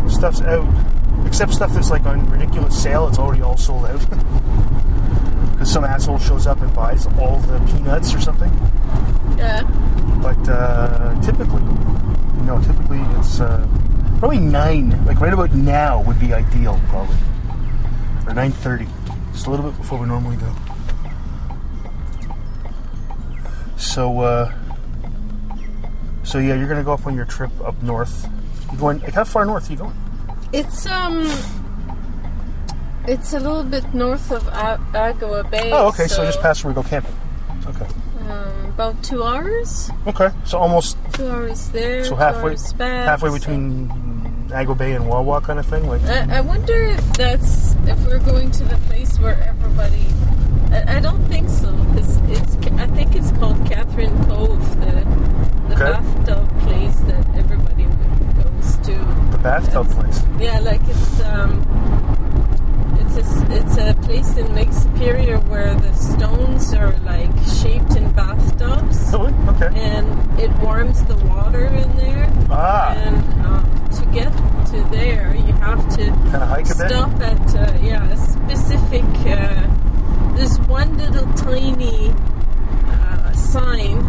[0.10, 0.66] Stuff's out,
[1.26, 4.06] except stuff that's like on ridiculous sale, it's already all sold out.
[5.52, 8.52] Because some asshole shows up and buys all the peanuts or something.
[9.38, 9.64] Yeah.
[10.22, 11.62] But uh, typically,
[12.44, 13.66] no, typically it's uh,
[14.20, 17.16] probably 9, like right about now would be ideal, probably.
[18.28, 20.54] Or 9.30, just a little bit before we normally go.
[23.78, 24.54] So, uh,
[26.24, 28.28] so yeah, you're gonna go up on your trip up north.
[28.72, 29.00] You going?
[29.00, 29.96] Like, how far north are you going?
[30.54, 31.26] It's um,
[33.08, 35.72] it's a little bit north of A- Agawa Bay.
[35.72, 36.08] Oh, okay.
[36.08, 37.16] So, just past where we go camping.
[37.68, 37.88] Okay.
[38.30, 39.90] um, about two hours.
[40.08, 40.30] Okay.
[40.46, 42.04] So almost Two hours there.
[42.04, 43.90] so two halfway hours back, halfway so- between
[44.50, 45.88] Agawa Bay and Wawa kind of thing.
[45.88, 50.06] Like I, I wonder if that's if we're going to the place where everybody.
[50.72, 52.56] I, I don't think so because it's.
[52.78, 54.92] I think it's called Katherine Cove, the
[55.70, 55.92] the Okay.
[55.92, 57.35] bathtub place that
[58.86, 58.94] to.
[59.32, 60.22] the bathtub place.
[60.40, 61.62] Yeah, like it's um,
[63.00, 67.32] it's a it's a place in Lake Superior where the stones are like
[67.62, 69.34] shaped in bathtubs, Really?
[69.50, 69.70] Okay.
[69.80, 72.30] and it warms the water in there.
[72.50, 72.94] Ah.
[72.94, 74.32] And um, to get
[74.72, 76.90] to there, you have to Kinda hike a bit?
[76.90, 79.04] stop at uh, yeah a specific.
[79.26, 79.68] Uh,
[80.36, 82.12] there's one little tiny
[82.90, 84.00] uh, sign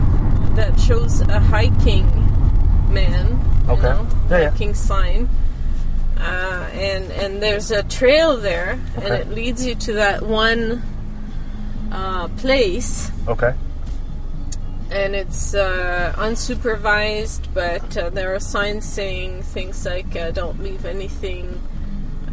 [0.57, 2.07] that shows a hiking
[2.93, 3.39] man.
[3.67, 3.83] You Okay.
[3.83, 4.51] know, Yeah, yeah.
[4.51, 5.29] hiking sign.
[6.19, 10.83] Uh, and and there's a trail there, and it leads you to that one
[11.93, 13.53] uh, place Okay.
[14.91, 20.87] and it's uh, unsupervised, but uh, there are signs saying things like uh, "Don't leave
[20.87, 21.61] anything."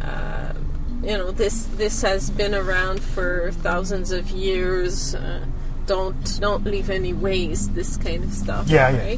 [0.02, 0.54] Uh,
[1.02, 5.14] you know, this this has been around for thousands of years.
[5.14, 5.44] Uh,
[5.86, 7.74] don't don't leave any waste.
[7.74, 8.66] This kind of stuff.
[8.68, 9.16] Yeah, yeah.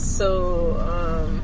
[0.00, 1.42] So um,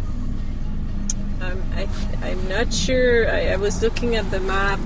[1.42, 1.88] I'm I,
[2.22, 3.30] I'm not sure.
[3.30, 4.80] I, I was looking at the map.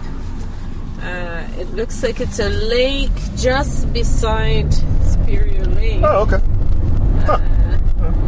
[1.01, 4.73] Uh, it looks like it's a lake just beside
[5.05, 6.01] Superior Lake.
[6.03, 6.43] Oh, okay.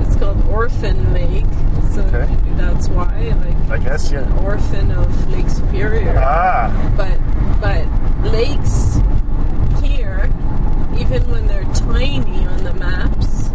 [0.07, 1.45] It's called Orphan Lake,
[1.93, 2.32] so Okay.
[2.32, 3.34] maybe that's why.
[3.68, 4.24] Like I guess yeah.
[4.45, 6.14] orphan of Lake Superior.
[6.18, 6.70] Ah.
[6.97, 7.18] But
[7.61, 7.84] but
[8.32, 9.01] lakes
[9.82, 10.30] here,
[10.99, 13.49] even when they're tiny on the maps,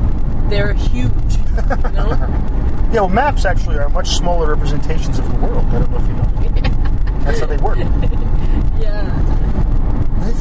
[0.50, 1.12] they're huge.
[1.38, 2.44] You know?
[2.88, 5.66] Yeah, well, maps actually are much smaller representations of the world.
[5.66, 6.14] I don't know if you
[6.62, 7.20] know.
[7.26, 7.78] That's how they work.
[8.80, 9.10] yeah.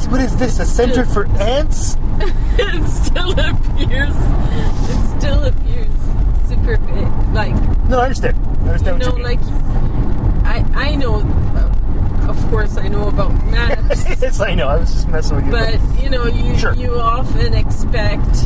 [0.09, 0.57] What is this?
[0.59, 1.97] A center for ants?
[2.57, 4.15] it still appears.
[4.15, 5.91] It still appears
[6.47, 7.07] super big.
[7.33, 7.53] Like
[7.89, 8.37] No, I understand.
[8.37, 9.39] I understand you know, you like
[10.45, 11.15] I I know.
[11.15, 14.05] Uh, of course, I know about maps.
[14.21, 14.69] yes, I know.
[14.69, 15.51] I was just messing with you.
[15.51, 16.73] But you know, you Sure.
[16.75, 18.45] you often expect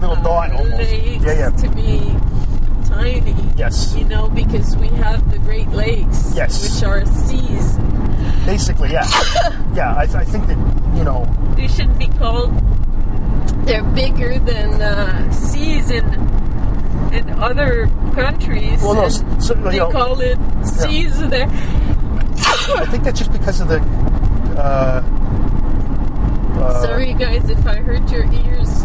[0.00, 0.76] little dot almost.
[0.76, 1.50] lakes Yeah, yeah.
[1.50, 2.14] to be
[2.88, 3.34] tiny.
[3.56, 3.94] Yes.
[3.96, 6.62] You know, because we have the Great Lakes, Yes.
[6.62, 7.78] which are seas.
[8.46, 9.06] Basically, yeah.
[9.74, 10.58] yeah, I, I think that,
[10.96, 11.26] you know,
[11.56, 12.52] They should be called.
[13.66, 16.04] They're bigger than uh, seas in
[17.12, 18.82] in other countries.
[18.82, 21.48] well, no, so, they know, call it seas there.
[21.48, 23.80] I think that's just because of the.
[24.58, 25.02] Uh,
[26.60, 28.84] uh, Sorry, guys, if I hurt your ears.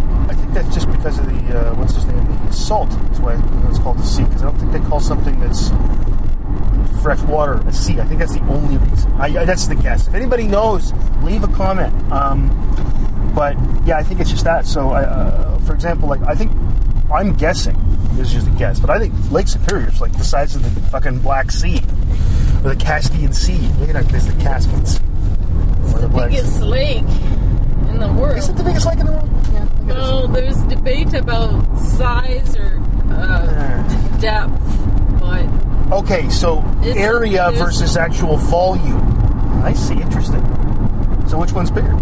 [0.52, 3.80] Think that's just because of the uh, what's his name, the salt is why it's
[3.80, 4.24] called the sea.
[4.24, 5.70] Because I don't think they call something that's
[7.02, 8.02] fresh water a sea.
[8.02, 9.14] I think that's the only reason.
[9.14, 10.10] I, I, that's the guess.
[10.10, 10.91] If anybody knows,
[11.24, 11.93] leave a comment.
[12.12, 12.49] Um,
[13.34, 14.66] but yeah, I think it's just that.
[14.66, 16.52] So, I, uh, for example, like I think
[17.14, 17.78] I'm guessing
[18.16, 20.64] this is just a guess, but I think Lake Superior is like the size of
[20.64, 21.78] the fucking Black Sea
[22.66, 23.58] or the Caspian Sea.
[23.80, 24.99] Look at that, there's the Caspian Sea.
[25.84, 26.30] It's the Sea.
[26.30, 27.04] biggest lake
[27.88, 28.38] in the world.
[28.38, 29.30] Is it the biggest lake in the world?
[29.93, 30.11] Yeah, I think it is.
[30.11, 32.79] Well, there's debate about size or
[33.11, 35.45] uh, depth, but
[35.91, 39.61] Okay, so It's- area it's- versus actual volume.
[39.63, 39.95] I see.
[39.95, 40.41] Interesting.
[41.27, 41.95] So which one's bigger?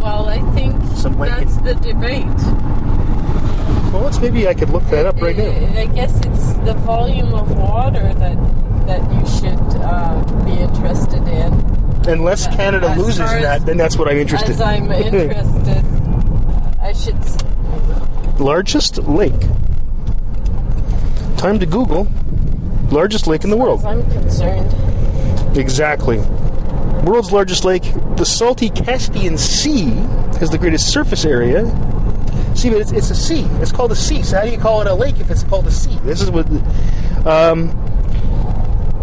[0.00, 2.26] well, I think Some that's in- the debate.
[3.92, 5.44] Well, let's maybe I could look that up right now.
[5.44, 8.36] I I guess it's the volume of water that
[8.86, 11.52] that you should uh, be interested in.
[12.08, 14.50] Unless Canada As loses far in as- that, then that's what I'm interested.
[14.50, 15.84] As I'm interested,
[16.88, 18.40] I should.
[18.40, 19.38] Largest lake.
[21.36, 22.08] Time to Google.
[22.90, 23.84] Largest lake in the world.
[23.84, 24.74] I'm concerned.
[25.54, 26.16] Exactly.
[27.04, 27.82] World's largest lake,
[28.16, 29.90] the salty Caspian Sea,
[30.40, 31.66] has the greatest surface area.
[32.56, 33.42] See, but it's, it's a sea.
[33.60, 34.22] It's called a sea.
[34.22, 35.98] So how do you call it a lake if it's called a sea?
[36.04, 36.46] This is what.
[37.26, 37.68] Um,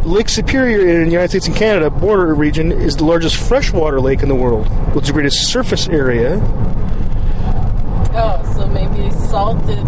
[0.06, 4.24] lake Superior in the United States and Canada border region is the largest freshwater lake
[4.24, 6.42] in the world, with the greatest surface area.
[8.18, 9.80] Oh, so maybe salted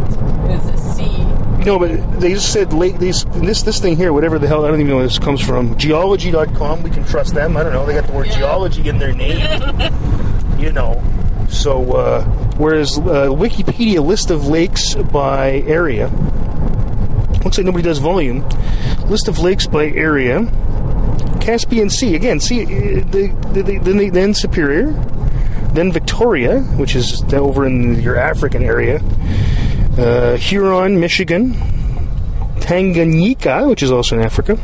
[0.52, 1.24] is a sea.
[1.66, 2.98] No, but they just said lake.
[3.00, 5.42] These this this thing here, whatever the hell, I don't even know where this comes
[5.42, 5.78] from.
[5.78, 6.84] Geology.com.
[6.84, 7.58] We can trust them.
[7.58, 7.86] I don't know.
[7.86, 8.38] They got the word Yeah.
[8.40, 9.40] geology in their name.
[10.60, 11.02] you know.
[11.50, 12.24] So uh,
[12.58, 16.08] whereas uh, Wikipedia list of lakes by area
[17.44, 18.48] looks like nobody does volume.
[19.08, 20.46] List of lakes by area.
[21.40, 22.40] Caspian Sea again.
[22.42, 22.68] See uh,
[23.10, 24.92] the, the, the, then then Superior,
[25.78, 29.00] then Victoria, which is over in your African area.
[29.96, 31.54] Uh, Huron, Michigan,
[32.60, 34.58] Tanganyika, which is also in Africa.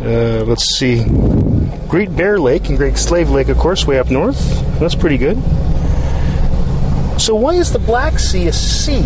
[0.00, 1.04] Uh, let's see,
[1.88, 4.40] Great Bear Lake and Great Slave Lake, of course, way up north.
[4.80, 5.36] That's pretty good.
[7.20, 9.02] So why is the Black Sea a sea?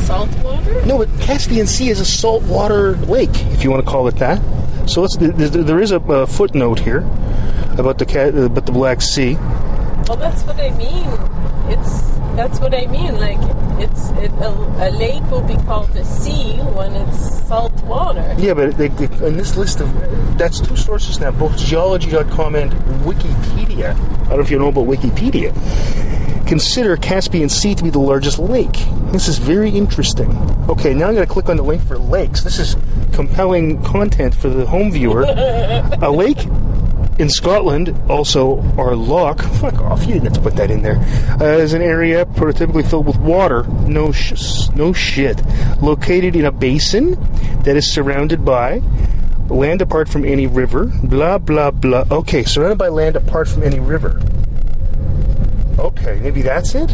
[0.00, 0.84] Salt water?
[0.86, 4.42] No, but Caspian Sea is a saltwater lake, if you want to call it that.
[4.88, 7.08] So let's, there is a, a footnote here
[7.78, 9.34] about the about the Black Sea.
[10.08, 11.08] Well, that's what I mean.
[11.70, 13.18] It's that's what I mean.
[13.18, 13.38] Like
[13.80, 14.50] it's it, a,
[14.88, 18.34] a lake will be called a sea when it's salt water.
[18.38, 19.92] Yeah, but they, they, in this list of
[20.38, 22.72] that's two sources now, both geology.com and
[23.04, 23.94] Wikipedia.
[23.94, 25.52] I don't know if you know about Wikipedia.
[26.46, 28.84] Consider Caspian Sea to be the largest lake.
[29.12, 30.30] This is very interesting.
[30.68, 32.42] Okay, now I'm going to click on the link for lakes.
[32.42, 32.76] This is
[33.14, 35.22] compelling content for the home viewer.
[36.02, 36.46] A lake
[37.18, 39.40] in Scotland, also our loch.
[39.60, 40.00] Fuck off!
[40.02, 40.96] You didn't have to put that in there.
[41.40, 43.64] Uh, is an area prototypically filled with water.
[43.86, 45.40] No, sh- no shit.
[45.80, 47.12] Located in a basin
[47.62, 48.82] that is surrounded by
[49.48, 50.86] land apart from any river.
[51.04, 52.04] Blah blah blah.
[52.10, 54.20] Okay, surrounded by land apart from any river.
[55.78, 56.90] Okay, maybe that's it.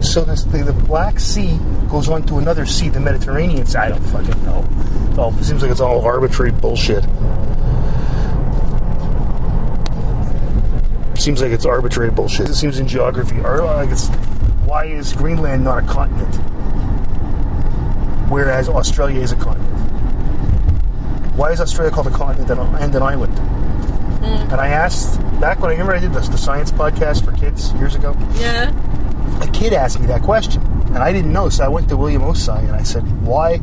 [0.00, 1.58] So this, the, the Black Sea
[1.88, 3.64] goes on to another sea, the Mediterranean.
[3.76, 4.68] I don't fucking know.
[5.16, 7.04] Oh, it seems like it's all arbitrary bullshit.
[11.24, 12.50] Seems like it's arbitrary bullshit.
[12.50, 14.08] It seems in geography, or like it's
[14.66, 16.34] why is Greenland not a continent,
[18.28, 19.72] whereas Australia is a continent?
[21.34, 23.32] Why is Australia called a continent and, an island?
[23.38, 24.52] Hmm.
[24.52, 27.72] And I asked back when I remember I did this the science podcast for kids
[27.72, 28.14] years ago.
[28.34, 28.68] Yeah.
[29.42, 32.20] A kid asked me that question, and I didn't know, so I went to William
[32.20, 33.62] Osai and I said, "Why?"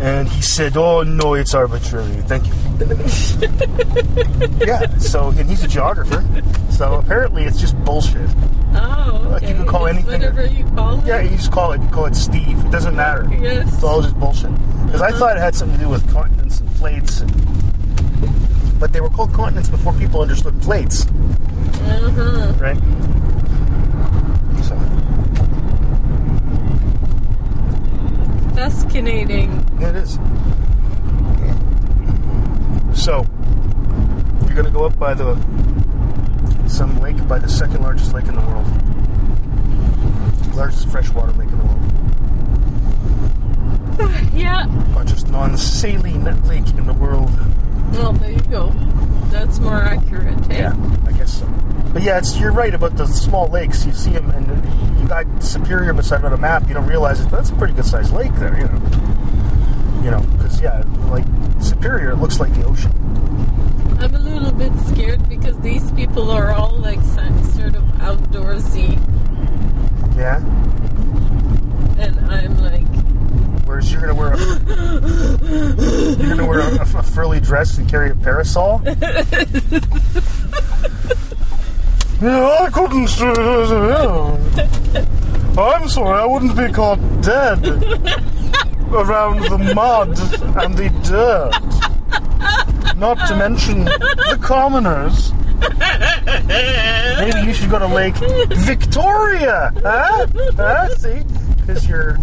[0.00, 2.10] And he said, "Oh no, it's arbitrary.
[2.22, 2.54] Thank you."
[4.66, 4.86] yeah.
[4.98, 6.24] So and he's a geographer,
[6.70, 8.28] so apparently it's just bullshit.
[8.74, 11.06] Oh, Like, you could call It's anything- whatever you call it.
[11.06, 11.82] Yeah, you just call it.
[11.82, 12.58] You call it Steve.
[12.64, 13.28] It doesn't matter.
[13.40, 13.74] Yes.
[13.74, 14.50] It's all just bullshit.
[14.86, 17.30] Because I thought it had something to do with continents and plates, and
[18.80, 22.52] but they were called continents before people understood plates, Uh-huh.
[22.58, 22.78] right?
[24.64, 24.76] So
[28.60, 29.50] Fascinating.
[29.80, 30.18] it is.
[32.92, 33.24] So
[34.44, 35.34] you're gonna go up by the
[36.68, 38.66] some lake by the second largest lake in the world,
[40.54, 41.80] largest freshwater lake in the world.
[44.34, 44.66] Yeah.
[44.94, 47.30] largest non-saline lake in the world.
[47.94, 48.74] Well, there you go.
[49.30, 50.38] That's more accurate.
[50.50, 50.58] eh?
[50.58, 51.46] Yeah, I guess so.
[51.92, 53.84] But yeah, it's you're right about the small lakes.
[53.84, 54.46] You see them, and
[55.00, 56.68] you got Superior beside on a map.
[56.68, 57.30] You don't realize it.
[57.30, 58.56] That's a pretty good sized lake there.
[58.56, 58.80] You know,
[60.04, 61.24] you know, because yeah, like
[61.60, 62.92] Superior, it looks like the ocean.
[64.00, 68.96] I'm a little bit scared because these people are all like some sort of outdoorsy,
[70.16, 70.36] Yeah.
[71.98, 72.86] and I'm like,
[73.66, 74.38] Whereas you're gonna wear a
[76.18, 78.80] you're gonna wear a, a furry dress and carry a parasol.
[82.20, 83.20] yeah, I couldn't.
[83.20, 84.36] uh,
[85.60, 87.66] I'm sorry, I wouldn't be caught dead
[88.92, 90.08] around the mud
[90.62, 91.52] and the dirt.
[92.96, 95.32] Not to mention the commoners.
[97.18, 98.16] Maybe you should go to Lake
[98.48, 100.26] Victoria, huh?
[100.56, 100.88] Huh?
[100.96, 101.22] See,
[101.56, 102.18] because you're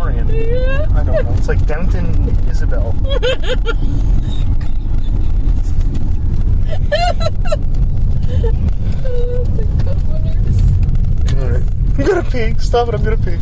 [0.00, 0.92] Victorian.
[0.92, 1.34] I don't know.
[1.36, 2.94] It's like Downton Isabel.
[11.38, 11.62] Alright.
[11.98, 12.54] I'm gonna pee.
[12.58, 12.94] Stop it.
[12.94, 13.38] I'm gonna pee.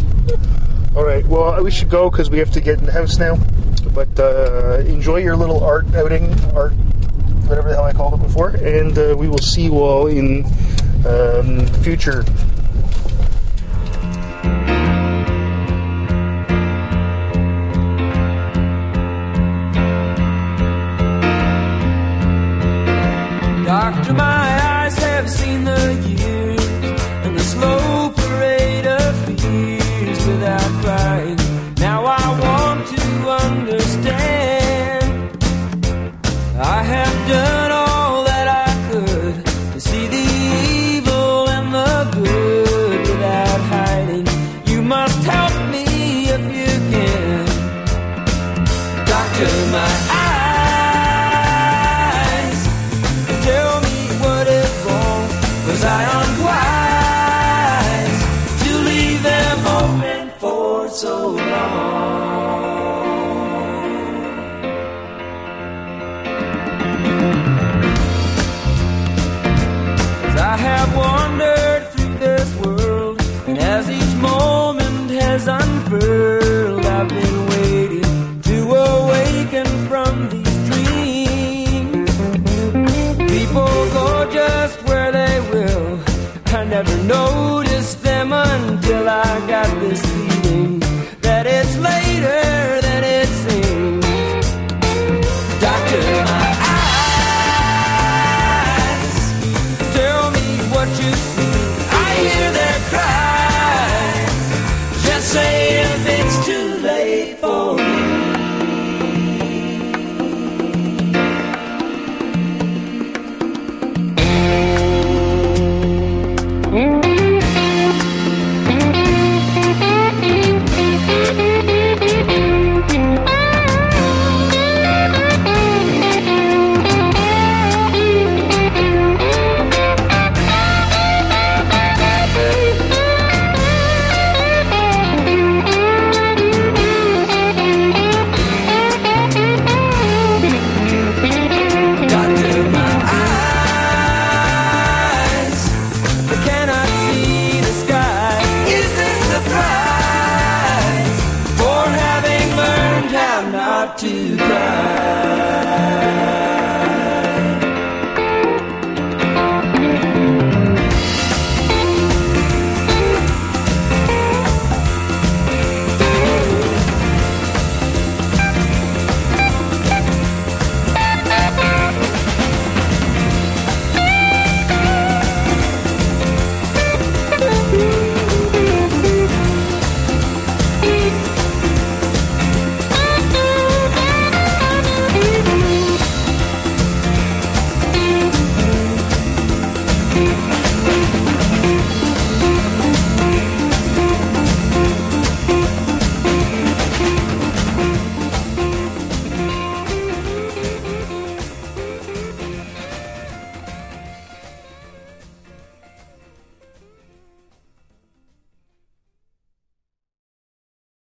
[0.96, 1.26] Alright.
[1.26, 3.38] Well, we should go because we have to get in the house now.
[3.94, 6.72] But uh, enjoy your little art outing, art,
[7.48, 10.44] whatever the hell I called it before, and uh, we will see you all in
[11.06, 12.24] um, future